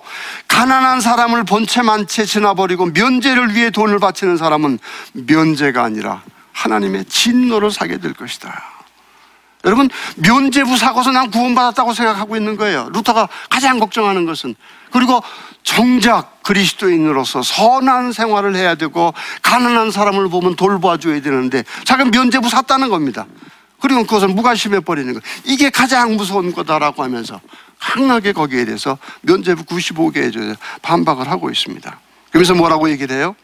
가난한 0.49 1.01
사람을 1.01 1.45
본체 1.45 1.83
만 1.83 2.07
채 2.07 2.25
지나버리고 2.25 2.87
면죄를 2.87 3.55
위해 3.55 3.71
돈을 3.71 3.99
바치는 3.99 4.37
사람은 4.37 4.79
면죄가 5.13 5.83
아니라 5.83 6.23
하나님의 6.53 7.07
진노를 7.07 7.71
사게 7.71 7.99
될 7.99 8.13
것이다. 8.15 8.63
여러분 9.65 9.89
면죄부 10.17 10.77
사고서 10.77 11.11
난 11.11 11.31
구원받았다고 11.31 11.93
생각하고 11.93 12.37
있는 12.37 12.57
거예요. 12.57 12.89
루터가 12.93 13.29
가장 13.51 13.81
걱정하는 13.81 14.25
것은 14.25 14.55
그리고 14.93 15.23
정작 15.65 16.43
그리스도인으로서 16.45 17.43
선한 17.43 18.13
생활을 18.13 18.55
해야 18.55 18.77
되고 18.77 19.13
가난한 19.43 19.91
사람을 19.91 20.29
보면 20.29 20.55
돌봐줘야 20.55 21.21
되는데 21.21 21.65
자기는 21.85 22.13
면죄부 22.13 22.49
샀다는 22.49 22.89
겁니다. 22.89 23.27
그리고 23.81 24.05
그것을 24.05 24.29
무관심해 24.29 24.81
버리는 24.81 25.13
거. 25.13 25.21
이게 25.45 25.69
가장 25.71 26.17
무서운 26.17 26.53
거다라고 26.53 27.03
하면서 27.03 27.41
강하게 27.79 28.33
거기에 28.33 28.65
대해서 28.65 28.99
면죄부 29.23 29.65
95개에 29.65 30.33
대해서 30.33 30.57
반박을 30.83 31.31
하고 31.31 31.51
있습니다. 31.51 32.01
그러면서 32.31 32.55
뭐라고 32.55 32.91
얘기를 32.91 33.17
해요? 33.17 33.37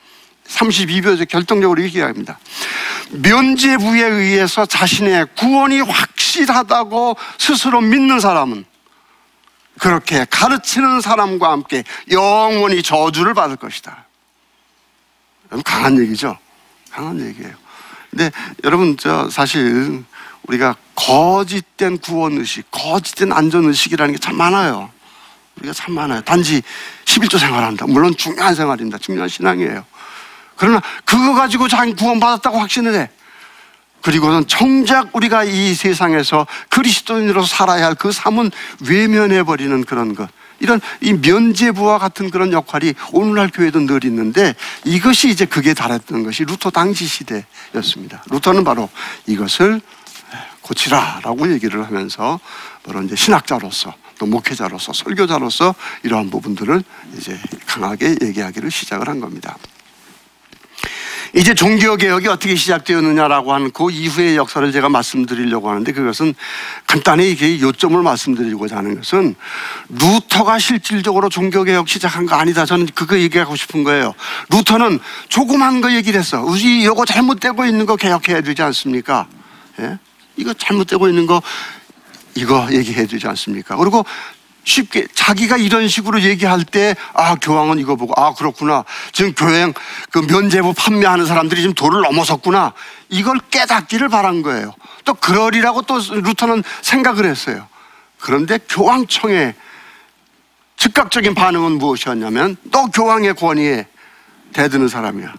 32표에서 0.46 1.28
결정적으로 1.28 1.82
얘기합니다. 1.82 2.38
면죄부에 3.10 4.02
의해서 4.02 4.66
자신의 4.66 5.26
구원이 5.36 5.80
확실하다고 5.80 7.16
스스로 7.38 7.80
믿는 7.80 8.20
사람은 8.20 8.64
그렇게 9.78 10.26
가르치는 10.28 11.00
사람과 11.00 11.50
함께 11.50 11.84
영원히 12.10 12.82
저주를 12.82 13.34
받을 13.34 13.56
것이다. 13.56 14.06
강한 15.64 15.98
얘기죠. 15.98 16.38
강한 16.90 17.20
얘기예요. 17.20 17.54
근데 18.10 18.30
여러분 18.64 18.96
저 18.98 19.28
사실 19.30 20.04
우리가 20.48 20.76
거짓된 20.94 21.98
구원 21.98 22.38
의식, 22.38 22.70
거짓된 22.70 23.32
안전 23.32 23.64
의식이라는 23.64 24.14
게 24.14 24.18
참 24.18 24.36
많아요. 24.36 24.90
우리가 25.58 25.72
참 25.74 25.94
많아요. 25.94 26.22
단지 26.22 26.62
11조 27.04 27.38
생활한다. 27.38 27.86
물론 27.86 28.16
중요한 28.16 28.54
생활입니다. 28.54 28.98
중요한 28.98 29.28
신앙이에요. 29.28 29.84
그러나 30.56 30.80
그거 31.04 31.34
가지고 31.34 31.68
자기 31.68 31.94
구원받았다고 31.94 32.58
확신을 32.58 32.94
해. 32.94 33.10
그리고는 34.00 34.46
정작 34.48 35.14
우리가 35.14 35.44
이 35.44 35.74
세상에서 35.74 36.46
그리스도인으로 36.70 37.44
살아야 37.44 37.86
할 37.86 37.94
그 37.94 38.10
삶은 38.10 38.50
외면해버리는 38.88 39.84
그런 39.84 40.14
것. 40.14 40.28
이런 40.58 40.80
이 41.00 41.12
면죄부와 41.12 41.98
같은 41.98 42.30
그런 42.30 42.52
역할이 42.52 42.94
오늘날 43.12 43.48
교회도 43.48 43.80
늘 43.80 44.04
있는데 44.04 44.54
이것이 44.84 45.28
이제 45.28 45.44
그게 45.44 45.74
달했던 45.74 46.22
것이 46.24 46.44
루터 46.44 46.70
당시 46.70 47.06
시대였습니다. 47.06 48.24
루터는 48.30 48.64
바로 48.64 48.88
이것을 49.26 49.80
고치라라고 50.62 51.52
얘기를 51.52 51.84
하면서 51.84 52.40
바로 52.84 53.02
이제 53.02 53.14
신학자로서 53.14 53.94
또 54.18 54.26
목회자로서 54.26 54.92
설교자로서 54.92 55.74
이러한 56.04 56.30
부분들을 56.30 56.82
이제 57.16 57.38
강하게 57.66 58.16
얘기하기를 58.22 58.70
시작을 58.70 59.08
한 59.08 59.20
겁니다. 59.20 59.56
이제 61.34 61.54
종교 61.54 61.96
개혁이 61.96 62.28
어떻게 62.28 62.54
시작되었느냐라고 62.54 63.54
하는 63.54 63.70
그 63.70 63.90
이후의 63.90 64.36
역사를 64.36 64.70
제가 64.70 64.90
말씀드리려고 64.90 65.70
하는데 65.70 65.90
그것은 65.90 66.34
간단히 66.86 67.30
이게 67.30 67.58
요점을 67.58 68.00
말씀드리고자 68.02 68.76
하는 68.76 68.96
것은 68.96 69.34
루터가 69.88 70.58
실질적으로 70.58 71.30
종교 71.30 71.64
개혁 71.64 71.88
시작한 71.88 72.26
거 72.26 72.36
아니다. 72.36 72.66
저는 72.66 72.86
그거 72.94 73.18
얘기하고 73.18 73.56
싶은 73.56 73.82
거예요. 73.82 74.14
루터는 74.50 75.00
조그만 75.28 75.80
거 75.80 75.92
얘기를 75.94 76.20
했어. 76.20 76.42
우리 76.42 76.82
이거 76.82 77.06
잘못되고 77.06 77.64
있는 77.64 77.86
거 77.86 77.96
개혁해야 77.96 78.42
되지 78.42 78.60
않습니까? 78.60 79.26
예? 79.80 79.98
이거 80.36 80.52
잘못되고 80.54 81.08
있는 81.08 81.26
거 81.26 81.42
이거 82.34 82.66
얘기해야 82.70 83.06
되지 83.06 83.26
않습니까? 83.28 83.76
그리고 83.76 84.04
쉽게 84.64 85.06
자기가 85.12 85.56
이런 85.56 85.88
식으로 85.88 86.22
얘기할 86.22 86.64
때 86.64 86.94
아 87.14 87.34
교황은 87.34 87.78
이거 87.78 87.96
보고 87.96 88.14
아 88.16 88.32
그렇구나 88.34 88.84
지금 89.12 89.34
교행 89.34 89.74
그 90.10 90.18
면제부 90.20 90.74
판매하는 90.74 91.26
사람들이 91.26 91.60
지금 91.60 91.74
도를 91.74 92.02
넘어섰구나 92.02 92.72
이걸 93.08 93.38
깨닫기를 93.50 94.08
바란 94.08 94.42
거예요. 94.42 94.74
또 95.04 95.14
그러리라고 95.14 95.82
또 95.82 95.98
루터는 95.98 96.62
생각을 96.82 97.26
했어요. 97.26 97.66
그런데 98.20 98.58
교황청의 98.68 99.54
즉각적인 100.76 101.34
반응은 101.34 101.78
무엇이었냐면 101.78 102.56
너 102.64 102.86
교황의 102.86 103.34
권위에 103.34 103.86
대드는 104.52 104.88
사람이야. 104.88 105.32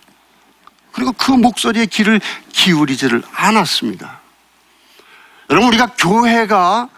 그리고 0.92 1.12
그 1.14 1.32
목소리에 1.32 1.86
귀를 1.88 2.22
기울이지를 2.52 3.24
않았습니다. 3.34 4.22
여러분 5.54 5.68
우리가 5.68 5.92
교회가 6.00 6.90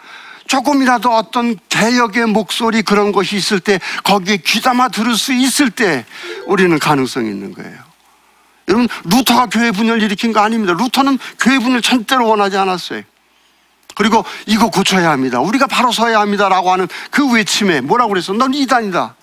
조금이라도 0.47 1.11
어떤 1.11 1.57
개혁의 1.67 2.27
목소리 2.27 2.83
그런 2.83 3.11
것이 3.11 3.35
있을 3.35 3.59
때 3.59 3.81
거기에 4.05 4.37
귀담아 4.37 4.87
들을 4.87 5.13
수 5.17 5.33
있을 5.33 5.69
때 5.69 6.05
우리는 6.45 6.79
가능성이 6.79 7.27
있는 7.31 7.53
거예요. 7.53 7.77
여러분 8.69 8.87
루터가 9.03 9.47
교회 9.47 9.71
분열 9.71 10.01
일으킨 10.01 10.31
거 10.31 10.39
아닙니다. 10.39 10.71
루터는 10.71 11.17
교회 11.37 11.59
분열 11.59 11.81
절대로 11.81 12.29
원하지 12.29 12.55
않았어요. 12.55 13.01
그리고 13.93 14.23
이거 14.45 14.69
고쳐야 14.69 15.11
합니다. 15.11 15.41
우리가 15.41 15.67
바로 15.67 15.91
서야 15.91 16.21
합니다라고 16.21 16.71
하는 16.71 16.87
그 17.11 17.29
외침에 17.33 17.81
뭐라고 17.81 18.11
그랬어? 18.13 18.31
넌 18.31 18.53
이단이다. 18.53 19.15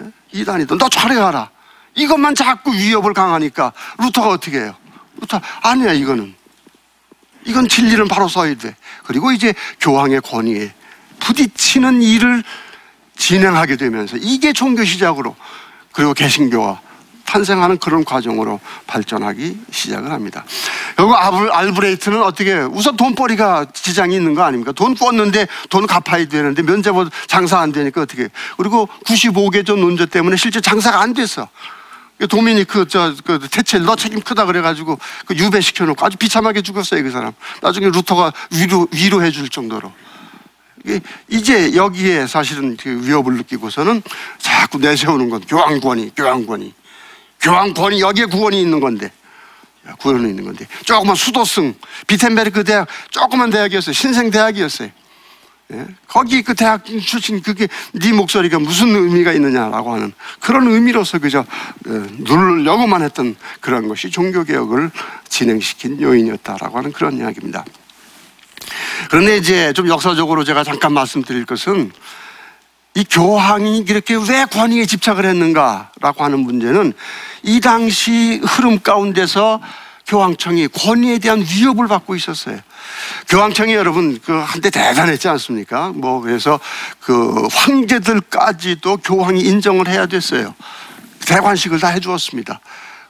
예? 0.00 0.04
이단이다. 0.32 0.76
너 0.78 0.88
잘해야라. 0.88 1.50
이것만 1.96 2.34
자꾸 2.34 2.72
위협을 2.72 3.12
가하니까 3.12 3.74
루터가 3.98 4.28
어떻게 4.28 4.60
해요? 4.60 4.74
루터 5.20 5.38
아니야 5.60 5.92
이거는. 5.92 6.34
이건 7.44 7.68
진리는 7.68 8.06
바로 8.08 8.28
서야 8.28 8.54
돼. 8.54 8.74
그리고 9.04 9.32
이제 9.32 9.54
교황의 9.80 10.20
권위에 10.20 10.72
부딪히는 11.20 12.02
일을 12.02 12.42
진행하게 13.16 13.76
되면서 13.76 14.16
이게 14.16 14.52
종교 14.52 14.84
시작으로 14.84 15.34
그리고 15.92 16.12
개신교가 16.14 16.80
탄생하는 17.24 17.78
그런 17.78 18.04
과정으로 18.04 18.60
발전하기 18.86 19.58
시작을 19.70 20.12
합니다. 20.12 20.44
그리고 20.94 21.16
알브레이트는 21.16 22.22
어떻게? 22.22 22.52
우선 22.54 22.96
돈벌이가 22.96 23.66
지장이 23.72 24.14
있는 24.14 24.34
거 24.34 24.42
아닙니까? 24.42 24.72
돈 24.72 24.94
꿨는데 24.94 25.48
돈 25.70 25.86
갚아야 25.86 26.26
되는데 26.26 26.62
면제부 26.62 27.08
장사 27.26 27.60
안 27.60 27.72
되니까 27.72 28.02
어떻게? 28.02 28.28
그리고 28.56 28.88
95개조 29.06 29.78
논조 29.78 30.06
때문에 30.06 30.36
실제 30.36 30.60
장사가 30.60 31.00
안 31.00 31.14
됐어. 31.14 31.48
도미니크 32.28 32.86
저그 32.88 33.48
대체 33.50 33.78
너 33.78 33.96
책임 33.96 34.20
크다 34.20 34.46
그래가지고 34.46 34.98
그 35.26 35.34
유배시켜 35.36 35.84
놓고 35.84 36.06
아주 36.06 36.16
비참하게 36.16 36.62
죽었어요 36.62 37.02
그 37.02 37.10
사람. 37.10 37.32
나중에 37.60 37.86
루터가 37.86 38.32
위로 38.52 38.86
위로해 38.92 39.30
줄 39.30 39.48
정도로. 39.48 39.92
이제 41.28 41.74
여기에 41.74 42.26
사실은 42.26 42.76
그 42.76 43.06
위협을 43.06 43.34
느끼고서는 43.38 44.02
자꾸 44.38 44.78
내세우는 44.78 45.30
건 45.30 45.40
교황권이 45.40 46.12
교황권이 46.14 46.74
교황권이 47.40 48.00
여기에 48.00 48.26
구원이 48.26 48.60
있는 48.60 48.80
건데 48.80 49.10
구원이 49.98 50.28
있는 50.28 50.44
건데 50.44 50.66
조그만 50.84 51.16
수도승 51.16 51.74
비텐베르크 52.06 52.64
대학 52.64 52.86
조그만 53.10 53.50
대학이었어요 53.50 53.92
신생 53.92 54.30
대학이었어요. 54.30 54.90
예? 55.72 55.86
거기 56.06 56.42
그 56.42 56.54
대학 56.54 56.84
출신 56.84 57.40
그게 57.40 57.68
네 57.92 58.12
목소리가 58.12 58.58
무슨 58.58 58.94
의미가 58.94 59.32
있느냐라고 59.32 59.94
하는 59.94 60.12
그런 60.40 60.66
의미로서 60.66 61.18
그저 61.18 61.40
어, 61.40 61.44
누르려고만 61.86 63.02
했던 63.02 63.34
그런 63.60 63.88
것이 63.88 64.10
종교 64.10 64.44
개혁을 64.44 64.90
진행시킨 65.28 66.00
요인이었다라고 66.02 66.78
하는 66.78 66.92
그런 66.92 67.16
이야기입니다. 67.16 67.64
그런데 69.10 69.36
이제 69.36 69.72
좀 69.72 69.88
역사적으로 69.88 70.44
제가 70.44 70.64
잠깐 70.64 70.92
말씀드릴 70.92 71.46
것은 71.46 71.92
이 72.96 73.04
교황이 73.04 73.78
이렇게 73.78 74.14
왜 74.14 74.44
권위에 74.44 74.86
집착을 74.86 75.24
했는가라고 75.24 76.24
하는 76.24 76.40
문제는 76.40 76.92
이 77.42 77.60
당시 77.60 78.40
흐름 78.44 78.80
가운데서 78.80 79.60
교황청이 80.06 80.68
권위에 80.68 81.18
대한 81.18 81.40
위협을 81.40 81.88
받고 81.88 82.14
있었어요. 82.14 82.58
교황청이 83.28 83.74
여러분 83.74 84.18
그 84.24 84.32
한때 84.32 84.70
대단했지 84.70 85.28
않습니까? 85.28 85.92
뭐 85.94 86.20
그래서 86.20 86.60
그 87.00 87.48
황제들까지도 87.50 88.98
교황이 88.98 89.40
인정을 89.40 89.88
해야 89.88 90.06
됐어요. 90.06 90.54
대관식을 91.26 91.80
다 91.80 91.88
해주었습니다. 91.88 92.60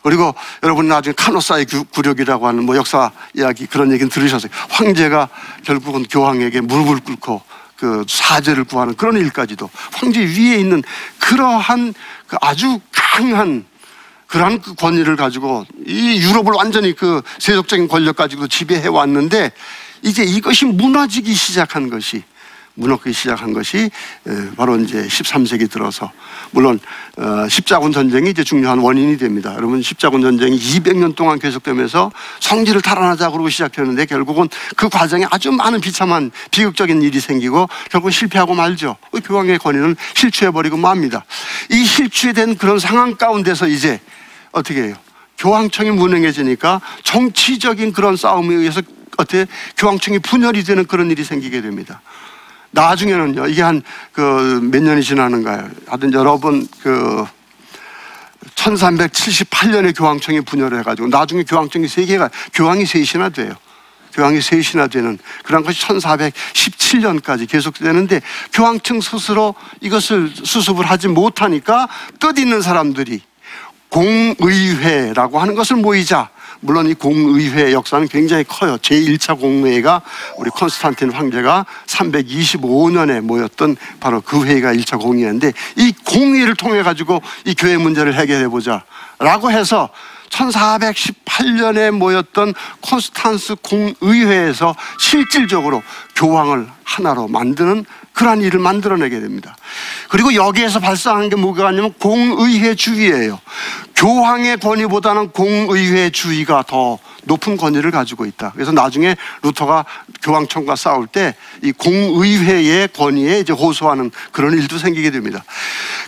그리고 0.03 0.35
여러분 0.63 0.87
나중에 0.87 1.15
카노사의 1.17 1.67
구력이라고 1.91 2.47
하는 2.47 2.65
뭐 2.65 2.77
역사 2.77 3.11
이야기 3.35 3.67
그런 3.67 3.91
얘기는 3.91 4.09
들으셨어요. 4.09 4.51
황제가 4.69 5.29
결국은 5.65 6.05
교황에게 6.05 6.61
무릎을 6.61 7.01
꿇고 7.01 7.43
그 7.77 8.05
사죄를 8.07 8.65
구하는 8.65 8.95
그런 8.95 9.17
일까지도 9.17 9.69
황제 9.95 10.21
위에 10.21 10.57
있는 10.57 10.83
그러한 11.19 11.95
그 12.27 12.37
아주 12.41 12.81
강한 12.93 13.65
그러한 14.35 14.61
그 14.61 14.75
권위를 14.75 15.15
가지고 15.15 15.65
이 15.87 16.19
유럽을 16.21 16.55
완전히 16.57 16.93
그 16.93 17.23
세속적인 17.39 17.87
권력 17.87 18.17
가지고 18.17 18.49
지배해 18.49 18.89
왔는데 18.89 19.53
이제 20.03 20.25
이것이 20.25 20.65
무너지기 20.65 21.33
시작한 21.33 21.89
것이 21.89 22.25
무너지기 22.75 23.13
시작한 23.13 23.53
것이 23.53 23.79
에, 23.79 24.51
바로 24.57 24.77
이제 24.77 25.07
13세기 25.07 25.71
들어서 25.71 26.11
물론 26.51 26.81
어, 27.17 27.49
십자군 27.49 27.93
전쟁이 27.93 28.31
이제 28.31 28.43
중요한 28.43 28.81
원인이 28.81 29.19
됩니다. 29.19 29.55
여러분 29.55 29.81
십자군 29.81 30.23
전쟁이 30.23 30.59
200년 30.59 31.15
동안 31.15 31.39
계속되면서 31.39 32.11
성지를 32.41 32.83
탈환하자 32.83 33.31
그러고 33.31 33.49
시작했는데 33.49 34.07
결국은 34.07 34.49
그 34.75 34.89
과정에 34.89 35.27
아주 35.31 35.53
많은 35.53 35.81
비참한 35.81 36.33
비극적인 36.51 37.03
일이 37.03 37.21
생기고 37.21 37.69
결국 37.89 38.11
실패하고 38.11 38.55
말죠. 38.55 38.97
그 39.13 39.21
교황의 39.21 39.61
권위는 39.61 39.95
실추해 40.15 40.51
버리고 40.51 40.77
맙니다. 40.77 41.25
이 41.71 41.85
실추된 41.85 42.57
그런 42.57 42.81
상황 42.81 43.15
가운데서 43.15 43.69
이제 43.69 44.01
어떻게 44.55 44.83
해요? 44.85 44.95
교황청이 45.39 45.91
무능해지니까 45.91 46.81
정치적인 47.03 47.93
그런 47.93 48.17
싸움에 48.17 48.55
의해서 48.55 48.81
어떻게 49.17 49.47
교황청이 49.77 50.21
분열이 50.21 50.65
되는 50.65 50.87
그런 50.87 51.11
일이 51.11 51.23
생기게 51.25 51.61
됩니다. 51.61 52.01
나중에는요, 52.71 53.47
이게 53.49 53.63
한 53.63 53.83
그 54.13 54.61
몇 54.63 54.83
년이 54.83 55.03
지나는가요? 55.03 55.71
하여튼 55.87 56.13
여러분 56.13 56.67
그 56.83 57.25
1378년에 58.55 59.97
교황청이 59.97 60.41
분열을 60.43 60.79
해가지고 60.81 61.09
나중에 61.09 61.43
교황청이 61.45 61.89
세 61.89 62.05
개가 62.05 62.31
교황이 62.53 62.87
셋이나 62.87 63.29
돼요. 63.31 63.55
교황이 64.13 64.41
셋이나 64.41 64.87
되는 64.87 65.19
그런 65.43 65.65
것이 65.65 65.81
1417년까지 65.87 67.49
계속되는데 67.49 68.21
교황청 68.53 69.01
스스로 69.01 69.55
이것을 69.81 70.31
수습을 70.45 70.85
하지 70.89 71.09
못하니까 71.09 71.89
뜻 72.21 72.39
있는 72.39 72.63
사람들이 72.63 73.21
공의회라고 73.95 75.39
하는 75.39 75.55
것을 75.55 75.77
모이자. 75.77 76.29
물론 76.61 76.89
이 76.89 76.95
공의회 76.95 77.73
역사는 77.73 78.09
굉장히 78.09 78.43
커요. 78.43 78.77
제1차 78.79 79.39
공의회가 79.39 80.03
우리 80.37 80.51
콘스탄틴 80.51 81.13
황제가 81.13 81.65
325년에 81.87 83.21
모였던 83.21 83.77
바로 84.01 84.21
그 84.21 84.45
회의가 84.45 84.75
1차 84.75 84.99
공의회인데 85.01 85.53
이 85.77 85.93
공의를 86.07 86.57
통해 86.57 86.83
가지고 86.83 87.23
이 87.45 87.55
교회 87.55 87.77
문제를 87.77 88.15
해결해 88.15 88.49
보자. 88.49 88.83
라고 89.21 89.53
해서 89.53 89.91
1418년에 90.31 91.93
모였던 91.93 92.55
콘스탄스 92.81 93.57
공의회에서 93.63 94.75
실질적으로 94.99 95.83
교황을 96.17 96.67
하나로 96.83 97.29
만드는 97.29 97.85
그러한 98.15 98.41
일을 98.43 98.61
만들어내게 98.61 99.21
됩니다. 99.21 99.57
그리고 100.09 100.35
여기에서 100.35 100.81
발생한 100.81 101.29
게 101.29 101.37
뭐가 101.37 101.67
아니면 101.69 101.93
공의회 101.99 102.75
주의예요. 102.75 103.41
교황의 103.97 104.59
권위보다는 104.59 105.31
공의회 105.31 106.11
주의가 106.11 106.65
더 106.67 106.99
높은 107.25 107.57
권위를 107.57 107.91
가지고 107.91 108.25
있다. 108.27 108.53
그래서 108.55 108.71
나중에 108.73 109.17
루터가 109.43 109.85
교황청과 110.23 110.77
싸울 110.77 111.07
때 111.07 111.35
이 111.63 111.73
공의회의 111.73 112.89
권위에 112.89 113.41
이제 113.41 113.53
호소하는 113.53 114.11
그런 114.33 114.53
일도 114.53 114.79
생기게 114.79 115.11
됩니다. 115.11 115.43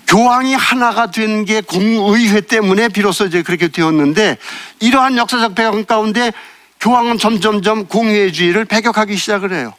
교황이 0.07 0.55
하나가 0.55 1.11
된 1.11 1.45
게 1.47 1.61
공의회 1.61 2.41
때문에 2.43 2.89
비로소 2.89 3.27
이제 3.27 3.43
그렇게 3.43 3.69
되었는데 3.69 4.39
이러한 4.81 5.17
역사적 5.17 5.55
배경 5.55 5.85
가운데 5.85 6.33
교황은 6.81 7.19
점점점 7.19 7.87
공의회주의를 7.87 8.65
배격하기 8.65 9.17
시작을 9.17 9.53
해요. 9.53 9.73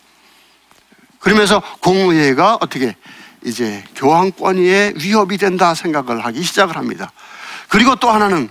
그러면서 1.19 1.62
공의회가 1.82 2.58
어떻게 2.62 2.95
이제 3.45 3.84
교황권위에 3.95 4.93
위협이 5.01 5.38
된다 5.38 5.73
생각을 5.73 6.25
하기 6.25 6.43
시작을 6.43 6.75
합니다. 6.75 7.12
그리고 7.69 7.95
또 7.95 8.10
하나는 8.10 8.49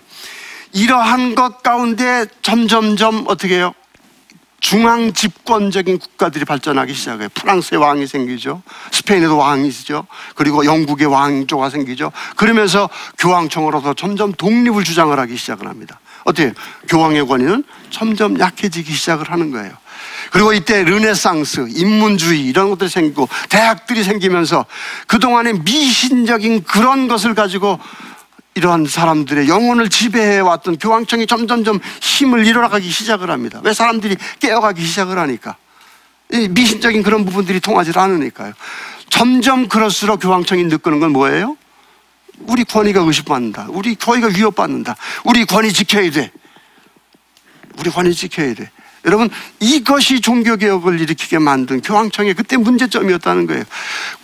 이러한 0.72 1.34
것 1.34 1.62
가운데 1.62 2.26
점점점 2.42 3.24
어떻게 3.28 3.56
해요? 3.56 3.72
중앙 4.60 5.12
집권적인 5.12 5.98
국가들이 5.98 6.44
발전하기 6.44 6.92
시작해요. 6.92 7.28
프랑스의 7.34 7.80
왕이 7.80 8.06
생기죠. 8.06 8.62
스페인에도 8.90 9.36
왕이시죠. 9.36 10.06
그리고 10.34 10.64
영국의 10.64 11.06
왕조가 11.06 11.70
생기죠. 11.70 12.10
그러면서 12.36 12.88
교황청으로서 13.18 13.94
점점 13.94 14.32
독립을 14.32 14.82
주장을 14.82 15.16
하기 15.16 15.36
시작을 15.36 15.68
합니다. 15.68 16.00
어떻게? 16.24 16.52
교황의 16.88 17.26
권위는 17.26 17.64
점점 17.90 18.40
약해지기 18.40 18.92
시작을 18.92 19.30
하는 19.30 19.50
거예요. 19.52 19.72
그리고 20.30 20.52
이때 20.52 20.84
르네상스, 20.84 21.68
인문주의 21.70 22.44
이런 22.44 22.70
것들이 22.70 22.88
생기고 22.88 23.28
대학들이 23.48 24.04
생기면서 24.04 24.66
그동안의 25.06 25.60
미신적인 25.60 26.64
그런 26.64 27.08
것을 27.08 27.34
가지고 27.34 27.78
이러한 28.54 28.86
사람들의 28.86 29.48
영혼을 29.48 29.90
지배해 29.90 30.38
왔던 30.40 30.78
교황청이 30.78 31.26
점점점 31.26 31.78
힘을 32.00 32.46
잃어가기 32.46 32.90
시작을 32.90 33.30
합니다. 33.30 33.60
왜 33.62 33.74
사람들이 33.74 34.16
깨어가기 34.40 34.84
시작을 34.84 35.18
하니까. 35.18 35.56
이 36.32 36.48
미신적인 36.48 37.02
그런 37.02 37.24
부분들이 37.24 37.60
통하지 37.60 37.92
않으니까요. 37.94 38.54
점점 39.10 39.68
그럴수록 39.68 40.20
교황청이 40.20 40.64
느끼는 40.64 41.00
건 41.00 41.12
뭐예요? 41.12 41.56
우리 42.40 42.64
권위가 42.64 43.00
의심받는다. 43.02 43.66
우리 43.70 43.94
권위가 43.94 44.28
위협받는다. 44.28 44.96
우리 45.24 45.44
권위 45.44 45.72
지켜야 45.72 46.10
돼. 46.10 46.30
우리 47.78 47.90
권위 47.90 48.14
지켜야 48.14 48.54
돼. 48.54 48.70
여러분 49.06 49.30
이것이 49.60 50.20
종교개혁을 50.20 51.00
일으키게 51.00 51.38
만든 51.38 51.80
교황청의 51.80 52.34
그때 52.34 52.56
문제점이었다는 52.56 53.46
거예요. 53.46 53.62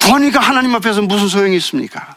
권위가 0.01 0.41
하나님 0.41 0.75
앞에서 0.75 1.03
무슨 1.03 1.29
소용이 1.29 1.57
있습니까? 1.57 2.17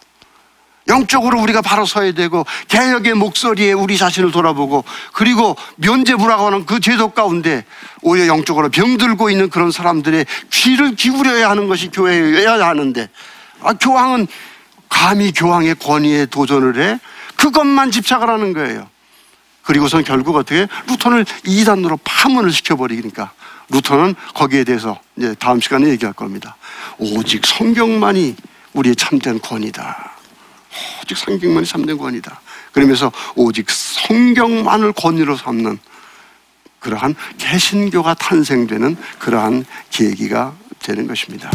영적으로 0.87 1.39
우리가 1.41 1.61
바로 1.61 1.85
서야 1.85 2.11
되고 2.11 2.45
개혁의 2.67 3.13
목소리에 3.15 3.73
우리 3.73 3.97
자신을 3.97 4.31
돌아보고 4.31 4.83
그리고 5.13 5.55
면제부라고 5.77 6.45
하는 6.45 6.65
그 6.65 6.79
제도 6.79 7.09
가운데 7.09 7.65
오히려 8.01 8.27
영적으로 8.27 8.69
병들고 8.69 9.29
있는 9.29 9.49
그런 9.49 9.71
사람들의 9.71 10.25
귀를 10.51 10.95
기울여야 10.95 11.49
하는 11.49 11.67
것이 11.67 11.89
교회여야 11.89 12.67
하는데 12.67 13.09
아, 13.61 13.73
교황은 13.73 14.27
감히 14.89 15.31
교황의 15.31 15.75
권위에 15.75 16.27
도전을 16.27 16.79
해 16.79 16.99
그것만 17.35 17.91
집착을 17.91 18.29
하는 18.29 18.53
거예요. 18.53 18.87
그리고선 19.65 20.03
결국 20.03 20.35
어떻게 20.35 20.67
루터를 20.87 21.25
이단으로 21.45 21.97
파문을 22.03 22.51
시켜버리니까 22.51 23.31
루터는 23.69 24.15
거기에 24.35 24.63
대해서 24.63 24.99
이제 25.17 25.35
다음 25.39 25.59
시간에 25.59 25.89
얘기할 25.89 26.13
겁니다. 26.13 26.55
오직 26.99 27.45
성경만이 27.45 28.35
우리의 28.73 28.95
참된 28.95 29.39
권위다. 29.41 30.11
오직 31.01 31.17
성경만이 31.17 31.65
참된 31.65 31.97
권위다. 31.97 32.41
그러면서 32.71 33.11
오직 33.35 33.69
성경만을 33.69 34.93
권위로 34.93 35.35
삼는 35.35 35.79
그러한 36.79 37.15
개신교가 37.39 38.13
탄생되는 38.13 38.95
그러한 39.17 39.65
계기가 39.89 40.53
되는 40.79 41.07
것입니다. 41.07 41.49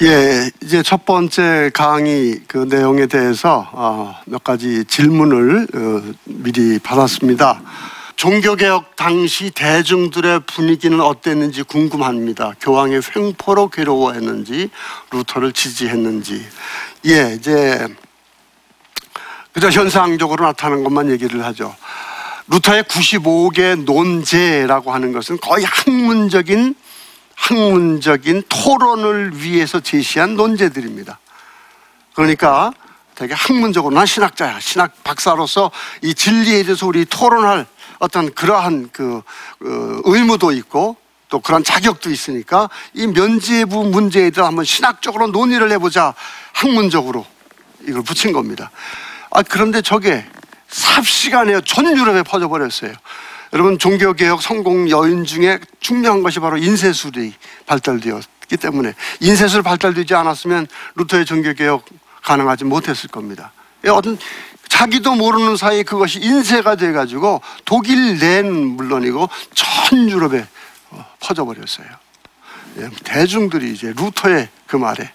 예, 0.00 0.48
이제 0.62 0.80
첫 0.84 1.04
번째 1.04 1.72
강의 1.74 2.40
그 2.46 2.58
내용에 2.68 3.06
대해서 3.06 3.68
어, 3.72 4.14
몇 4.26 4.44
가지 4.44 4.84
질문을 4.84 5.66
어, 5.74 6.14
미리 6.22 6.78
받았습니다. 6.78 7.60
종교개혁 8.14 8.94
당시 8.94 9.50
대중들의 9.50 10.42
분위기는 10.46 11.00
어땠는지 11.00 11.64
궁금합니다. 11.64 12.52
교황의 12.60 13.00
횡포로 13.16 13.70
괴로워했는지, 13.70 14.70
루터를 15.10 15.52
지지했는지. 15.52 16.46
예, 17.06 17.34
이제 17.36 17.88
그저 19.50 19.68
현상적으로 19.68 20.44
나타나는 20.44 20.84
것만 20.84 21.10
얘기를 21.10 21.44
하죠. 21.46 21.74
루터의 22.46 22.84
95개 22.84 23.82
논제라고 23.82 24.92
하는 24.92 25.10
것은 25.10 25.38
거의 25.40 25.64
학문적인 25.64 26.76
학문적인 27.38 28.42
토론을 28.48 29.40
위해서 29.42 29.80
제시한 29.80 30.34
논제들입니다. 30.34 31.18
그러니까 32.14 32.72
되게 33.14 33.32
학문적으로 33.34 33.94
난 33.94 34.06
신학자야. 34.06 34.60
신학 34.60 35.02
박사로서 35.04 35.70
이 36.02 36.14
진리에 36.14 36.62
대해서 36.64 36.86
우리 36.86 37.04
토론할 37.04 37.66
어떤 38.00 38.32
그러한 38.32 38.90
그 38.92 39.16
어, 39.16 39.22
의무도 40.04 40.52
있고 40.52 40.96
또 41.28 41.40
그런 41.40 41.62
자격도 41.62 42.10
있으니까 42.10 42.68
이 42.94 43.06
면죄부 43.06 43.84
문제에 43.84 44.30
대해 44.30 44.44
한번 44.44 44.64
신학적으로 44.64 45.28
논의를 45.28 45.70
해보자 45.72 46.14
학문적으로 46.52 47.26
이걸 47.82 48.02
붙인 48.02 48.32
겁니다. 48.32 48.70
아 49.30 49.42
그런데 49.42 49.82
저게 49.82 50.24
삽시간에 50.68 51.60
전 51.64 51.86
유럽에 51.86 52.22
퍼져버렸어요. 52.22 52.92
여러분 53.52 53.78
종교개혁 53.78 54.42
성공 54.42 54.90
여인 54.90 55.24
중에 55.24 55.58
중요한 55.80 56.22
것이 56.22 56.38
바로 56.40 56.56
인쇄술이 56.58 57.34
발달되었기 57.66 58.56
때문에 58.58 58.94
인쇄술 59.20 59.62
발달되지 59.62 60.14
않았으면 60.14 60.66
루터의 60.96 61.24
종교개혁 61.24 61.84
가능하지 62.22 62.64
못했을 62.64 63.08
겁니다. 63.08 63.52
예, 63.84 63.88
어떤 63.88 64.18
자기도 64.68 65.14
모르는 65.14 65.56
사이에 65.56 65.82
그것이 65.82 66.20
인쇄가 66.20 66.76
돼가지고 66.76 67.40
독일 67.64 68.18
낸 68.18 68.52
물론이고 68.52 69.28
전 69.54 70.10
유럽에 70.10 70.46
어, 70.90 71.06
퍼져버렸어요. 71.20 71.86
예, 72.78 72.90
대중들이 73.04 73.72
이제 73.72 73.92
루터의 73.96 74.48
그 74.66 74.76
말에 74.76 75.10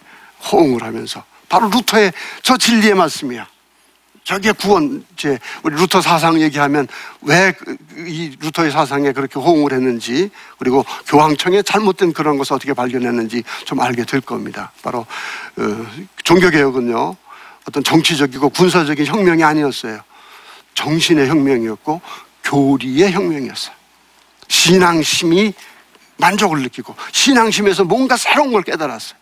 호응을 0.52 0.84
하면서 0.84 1.24
바로 1.50 1.69
루터의 1.69 2.12
저 2.41 2.58
진리의 2.58 2.96
말씀이야. 2.96 3.48
저게 4.24 4.52
구원, 4.54 5.06
이제 5.14 5.38
우리 5.64 5.76
루터 5.76 6.02
사상 6.02 6.42
얘기하면 6.42 6.88
왜 7.22 7.54
이 8.08 8.36
루터의 8.40 8.72
사상에 8.72 9.12
그렇게 9.12 9.40
호응을 9.40 9.72
했는지 9.72 10.30
그리고 10.58 10.84
교황청의 11.08 11.64
잘못된 11.64 12.14
그런 12.14 12.38
것을 12.38 12.54
어떻게 12.54 12.74
발견했는지 12.74 13.44
좀 13.66 13.80
알게 13.80 14.06
될 14.06 14.22
겁니다. 14.22 14.72
바로 14.82 15.00
어, 15.00 15.88
종교개혁은요 16.24 17.16
어떤 17.68 17.84
정치적이고 17.84 18.50
군사적인 18.50 19.06
혁명이 19.06 19.44
아니었어요. 19.44 20.02
정신의 20.74 21.30
혁명이었고 21.30 22.02
교리의 22.44 23.12
혁명이었어요. 23.12 23.76
신앙심이 24.48 25.54
만족을 26.18 26.62
느끼고 26.64 26.96
신앙심에서 27.12 27.84
뭔가 27.86 28.18
새로운 28.18 28.52
걸 28.52 28.64
깨달았어요. 28.64 29.18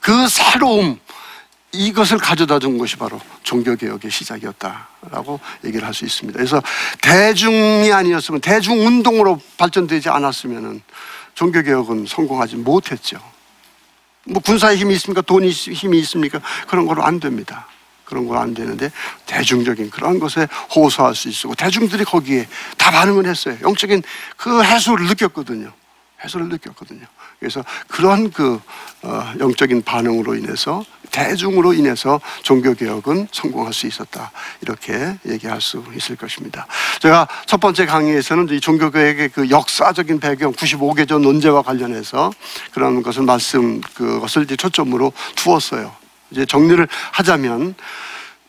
그 0.00 0.28
새로움 0.28 1.00
이것을 1.74 2.18
가져다 2.18 2.58
준 2.58 2.78
것이 2.78 2.96
바로 2.96 3.20
종교개혁의 3.42 4.10
시작이었다라고 4.10 5.40
얘기를 5.64 5.86
할 5.86 5.94
수 5.94 6.04
있습니다. 6.04 6.36
그래서 6.36 6.62
대중이 7.02 7.92
아니었으면 7.92 8.40
대중운동으로 8.40 9.40
발전되지 9.58 10.08
않았으면 10.08 10.82
종교개혁은 11.34 12.06
성공하지 12.06 12.56
못했죠. 12.56 13.18
뭐 14.26 14.40
군사의 14.40 14.78
힘이 14.78 14.94
있습니까? 14.94 15.20
돈이 15.20 15.50
힘이 15.50 15.98
있습니까? 16.00 16.40
그런 16.66 16.86
걸로 16.86 17.04
안 17.04 17.20
됩니다. 17.20 17.66
그런 18.04 18.26
거 18.28 18.36
안 18.36 18.54
되는데 18.54 18.90
대중적인 19.26 19.90
그런 19.90 20.18
것에 20.20 20.46
호소할 20.74 21.14
수 21.14 21.28
있고 21.28 21.54
대중들이 21.54 22.04
거기에 22.04 22.46
다 22.76 22.90
반응을 22.90 23.26
했어요. 23.26 23.56
영적인 23.62 24.02
그 24.36 24.62
해소를 24.62 25.06
느꼈거든요. 25.06 25.72
해소를 26.22 26.48
느꼈거든요. 26.48 27.06
그래서 27.44 27.62
그런 27.88 28.30
그 28.30 28.58
어, 29.02 29.34
영적인 29.38 29.82
반응으로 29.82 30.34
인해서 30.34 30.82
대중으로 31.10 31.74
인해서 31.74 32.20
종교 32.42 32.72
개혁은 32.72 33.28
성공할 33.30 33.74
수 33.74 33.86
있었다 33.86 34.32
이렇게 34.62 35.14
얘기할 35.26 35.60
수 35.60 35.84
있을 35.94 36.16
것입니다. 36.16 36.66
제가 37.00 37.28
첫 37.46 37.60
번째 37.60 37.84
강의에서는 37.84 38.48
이 38.48 38.60
종교 38.60 38.90
개혁의 38.90 39.28
그 39.28 39.50
역사적인 39.50 40.20
배경 40.20 40.52
95개조 40.52 41.20
논제와 41.20 41.62
관련해서 41.62 42.32
그런 42.72 43.02
것을 43.02 43.24
말씀 43.24 43.82
그것을 43.82 44.46
초점으로 44.46 45.12
두었어요. 45.36 45.94
이제 46.30 46.46
정리를 46.46 46.88
하자면 47.12 47.74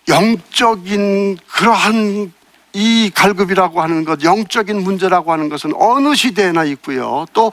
영적인 0.07 1.37
그러한 1.47 2.31
이 2.75 3.09
갈급이라고 3.15 3.81
하는 3.81 4.03
것, 4.03 4.21
영적인 4.21 4.83
문제라고 4.83 5.31
하는 5.31 5.47
것은 5.47 5.71
어느 5.75 6.13
시대에나 6.13 6.65
있고요. 6.65 7.25
또 7.31 7.51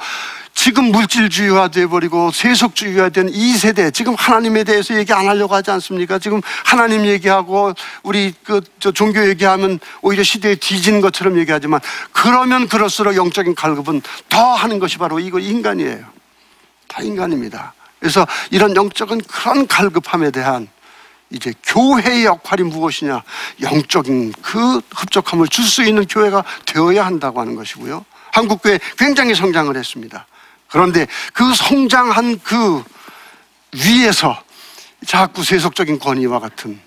지금 0.54 0.84
물질주의화 0.92 1.68
돼버리고 1.68 2.30
세속주의화 2.30 3.08
된 3.08 3.28
이 3.32 3.56
세대, 3.56 3.90
지금 3.90 4.14
하나님에 4.14 4.64
대해서 4.64 4.94
얘기 4.96 5.12
안 5.12 5.26
하려고 5.26 5.54
하지 5.54 5.70
않습니까? 5.70 6.18
지금 6.18 6.40
하나님 6.64 7.06
얘기하고 7.06 7.72
우리 8.02 8.32
그저 8.44 8.92
종교 8.92 9.26
얘기하면 9.28 9.80
오히려 10.02 10.22
시대에 10.22 10.54
뒤진 10.56 11.00
것처럼 11.00 11.38
얘기하지만 11.38 11.80
그러면 12.12 12.68
그럴수록 12.68 13.16
영적인 13.16 13.54
갈급은 13.54 14.02
더 14.28 14.54
하는 14.54 14.78
것이 14.78 14.98
바로 14.98 15.18
이거 15.18 15.38
인간이에요. 15.38 16.04
다 16.88 17.02
인간입니다. 17.02 17.72
그래서 17.98 18.26
이런 18.50 18.76
영적인 18.76 19.22
그런 19.22 19.66
갈급함에 19.66 20.30
대한 20.30 20.68
이제 21.30 21.54
교회의 21.64 22.26
역할이 22.26 22.64
무엇이냐? 22.64 23.22
영적인 23.62 24.32
그 24.42 24.80
흡족함을 24.94 25.48
줄 25.48 25.64
수 25.64 25.82
있는 25.82 26.04
교회가 26.06 26.44
되어야 26.66 27.06
한다고 27.06 27.40
하는 27.40 27.54
것이고요. 27.54 28.04
한국교회 28.32 28.78
굉장히 28.98 29.34
성장을 29.34 29.74
했습니다. 29.74 30.26
그런데 30.72 31.06
그 31.34 31.54
성장한 31.54 32.40
그 32.42 32.82
위에서 33.72 34.42
자꾸 35.06 35.44
세속적인 35.44 35.98
권위와 35.98 36.40
같은 36.40 36.80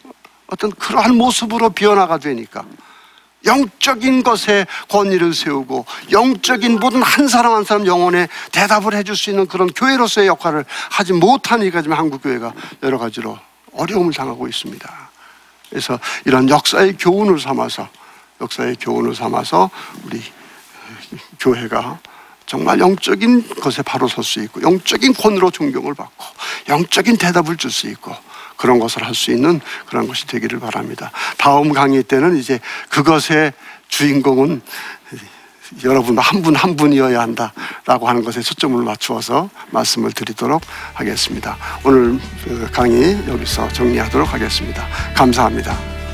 어떤 0.47 0.71
그러한 0.71 1.15
모습으로 1.15 1.69
변화가 1.69 2.17
되니까 2.17 2.65
영적인 3.45 4.23
것에 4.23 4.65
권위를 4.89 5.35
세우고 5.35 5.85
영적인 6.11 6.79
모든 6.79 7.03
한 7.03 7.27
사람 7.27 7.53
한 7.53 7.63
사람 7.63 7.85
영혼에 7.85 8.27
대답을 8.51 8.95
해줄 8.95 9.15
수 9.15 9.29
있는 9.29 9.45
그런 9.45 9.67
교회로서의 9.67 10.27
역할을 10.27 10.65
하지 10.89 11.13
못하니까 11.13 11.83
지금 11.83 11.95
한국 11.95 12.23
교회가 12.23 12.53
여러 12.81 12.97
가지로 12.97 13.37
어려움을 13.73 14.13
당하고 14.13 14.47
있습니다. 14.47 15.09
그래서 15.69 15.99
이런 16.25 16.49
역사의 16.49 16.97
교훈을 16.97 17.39
삼아서 17.39 17.87
역사의 18.41 18.77
교훈을 18.79 19.13
삼아서 19.13 19.69
우리 20.05 20.23
교회가 21.39 21.99
정말 22.45 22.79
영적인 22.79 23.55
것에 23.61 23.81
바로 23.81 24.07
설 24.07 24.23
수 24.23 24.41
있고 24.43 24.61
영적인 24.61 25.13
권으로 25.13 25.51
존경을 25.51 25.93
받고 25.93 26.25
영적인 26.69 27.17
대답을 27.17 27.57
줄 27.57 27.71
수 27.71 27.87
있고 27.89 28.15
그런 28.57 28.79
것을 28.79 29.03
할 29.03 29.13
수 29.15 29.31
있는 29.31 29.59
그런 29.87 30.07
것이 30.07 30.27
되기를 30.27 30.59
바랍니다. 30.59 31.11
다음 31.37 31.73
강의 31.73 32.03
때는 32.03 32.37
이제 32.37 32.59
그것의 32.89 33.53
주인공은 33.87 34.61
여러분 35.83 36.17
한 36.19 36.41
분 36.43 36.55
한 36.55 36.75
분이어야 36.75 37.19
한다라고 37.19 38.07
하는 38.07 38.23
것에 38.23 38.41
초점을 38.41 38.81
맞추어서 38.83 39.49
말씀을 39.71 40.11
드리도록 40.11 40.61
하겠습니다. 40.93 41.57
오늘 41.83 42.19
그 42.43 42.69
강의 42.71 43.17
여기서 43.27 43.67
정리하도록 43.69 44.31
하겠습니다. 44.31 44.87
감사합니다. 45.15 46.04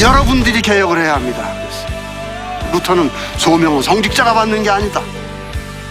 여러분들이 0.00 0.60
개혁을 0.60 1.02
해야 1.02 1.14
합니다. 1.14 1.42
루터는 2.72 3.10
소명은 3.38 3.82
성직자가 3.82 4.34
받는 4.34 4.62
게 4.62 4.70
아니다. 4.70 5.00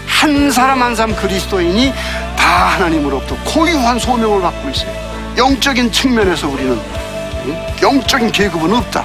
한 0.06 0.50
사람 0.50 0.82
한 0.82 0.94
사람 0.94 1.14
그리스도인이 1.16 1.92
다 2.36 2.66
하나님으로부터 2.68 3.36
고유한 3.44 3.98
소명을 3.98 4.40
받고 4.40 4.70
있어요. 4.70 4.92
영적인 5.36 5.90
측면에서 5.90 6.48
우리는 6.48 6.78
영적인 7.82 8.30
계급은 8.30 8.72
없다. 8.74 9.04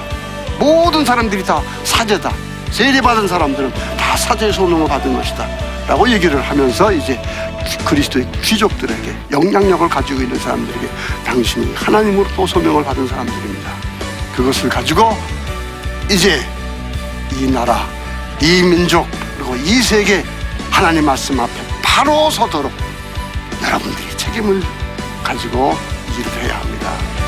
모든 0.58 1.04
사람들이 1.04 1.44
다 1.44 1.60
사제다. 1.84 2.32
세례받은 2.70 3.26
사람들은 3.26 3.72
다 3.96 4.16
사제의 4.16 4.52
소명을 4.52 4.86
받은 4.86 5.14
것이다. 5.14 5.46
라고 5.88 6.08
얘기를 6.08 6.40
하면서 6.40 6.92
이제 6.92 7.20
그리스도의 7.84 8.26
귀족들에게 8.42 9.14
영향력을 9.32 9.88
가지고 9.88 10.22
있는 10.22 10.38
사람들에게 10.38 10.88
당신이 11.26 11.74
하나님으로부터 11.74 12.46
소명을 12.46 12.84
받은 12.84 13.06
사람들입니다. 13.08 13.91
그것을 14.34 14.68
가지고 14.68 15.16
이제 16.10 16.40
이 17.38 17.50
나라, 17.50 17.86
이 18.40 18.62
민족, 18.62 19.06
그리고 19.36 19.56
이 19.56 19.82
세계 19.82 20.24
하나님 20.70 21.04
말씀 21.04 21.38
앞에 21.38 21.52
바로 21.82 22.30
서도록 22.30 22.72
여러분들이 23.62 24.16
책임을 24.16 24.62
가지고 25.22 25.76
일을 26.18 26.42
해야 26.42 26.60
합니다. 26.60 27.21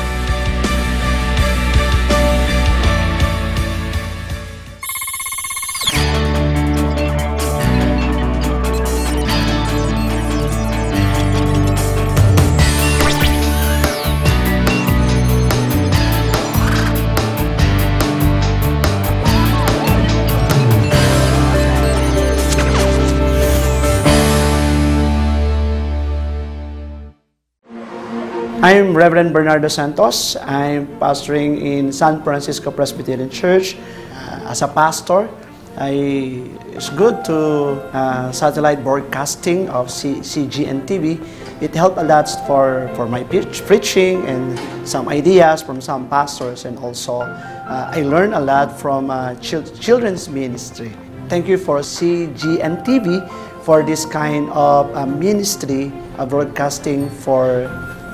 I'm 28.65 28.97
Reverend 28.97 29.31
Bernardo 29.31 29.67
Santos. 29.67 30.35
I'm 30.41 30.87
pastoring 30.97 31.61
in 31.61 31.93
San 31.93 32.23
Francisco 32.23 32.71
Presbyterian 32.71 33.29
Church 33.29 33.77
uh, 33.77 34.49
as 34.49 34.63
a 34.63 34.67
pastor. 34.67 35.29
I, 35.77 36.41
it's 36.73 36.89
good 36.89 37.23
to 37.25 37.77
uh, 37.93 38.31
satellite 38.31 38.83
broadcasting 38.83 39.69
of 39.69 39.91
C, 39.91 40.15
CGN 40.25 40.87
TV. 40.89 41.21
It 41.61 41.75
helped 41.75 41.99
a 41.99 42.03
lot 42.03 42.25
for, 42.47 42.89
for 42.95 43.05
my 43.05 43.21
preach, 43.23 43.61
preaching 43.67 44.25
and 44.25 44.57
some 44.81 45.09
ideas 45.09 45.61
from 45.61 45.79
some 45.79 46.09
pastors, 46.09 46.65
and 46.65 46.79
also 46.79 47.21
uh, 47.21 47.91
I 47.93 48.01
learned 48.01 48.33
a 48.33 48.41
lot 48.41 48.73
from 48.79 49.11
uh, 49.11 49.35
chil- 49.35 49.61
children's 49.77 50.27
ministry. 50.27 50.91
Thank 51.29 51.47
you 51.47 51.59
for 51.59 51.81
CGN 51.81 52.83
TV 52.83 53.21
for 53.61 53.83
this 53.83 54.07
kind 54.07 54.49
of 54.49 54.89
uh, 54.95 55.05
ministry 55.05 55.93
broadcasting 56.17 57.11
for 57.11 57.69